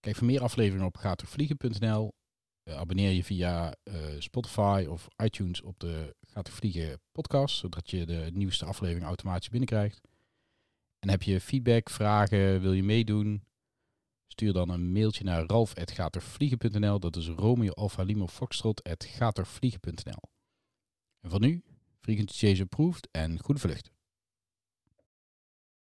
Kijk 0.01 0.17
voor 0.17 0.27
meer 0.27 0.43
afleveringen 0.43 0.87
op 0.87 0.97
gaatervliegen.nl 0.97 2.13
abonneer 2.65 3.11
je 3.11 3.25
via 3.25 3.75
Spotify 4.19 4.87
of 4.89 5.09
iTunes 5.17 5.63
op 5.63 5.81
de 5.81 6.15
Gaat 6.21 6.51
Vliegen 6.51 7.01
podcast, 7.13 7.57
zodat 7.57 7.91
je 7.91 8.07
de 8.07 8.31
nieuwste 8.33 8.65
aflevering 8.65 9.07
automatisch 9.07 9.49
binnenkrijgt. 9.49 10.01
En 10.99 11.11
heb 11.11 11.23
je 11.23 11.41
feedback, 11.41 11.91
vragen, 11.91 12.61
wil 12.61 12.73
je 12.73 12.83
meedoen? 12.83 13.45
Stuur 14.27 14.53
dan 14.53 14.71
een 14.71 14.93
mailtje 14.93 15.25
naar 15.25 15.45
ralf.gatervliegen.nl. 15.47 17.01
Dat 17.01 17.17
is 17.17 17.29
Romeo 17.29 18.27
Foxtrot 18.27 18.83
En 21.25 21.31
van 21.31 21.41
nu, 21.41 21.63
frequency 22.01 22.61
approved 22.61 23.09
en 23.11 23.41
goede 23.41 23.61
vlucht. 23.61 23.91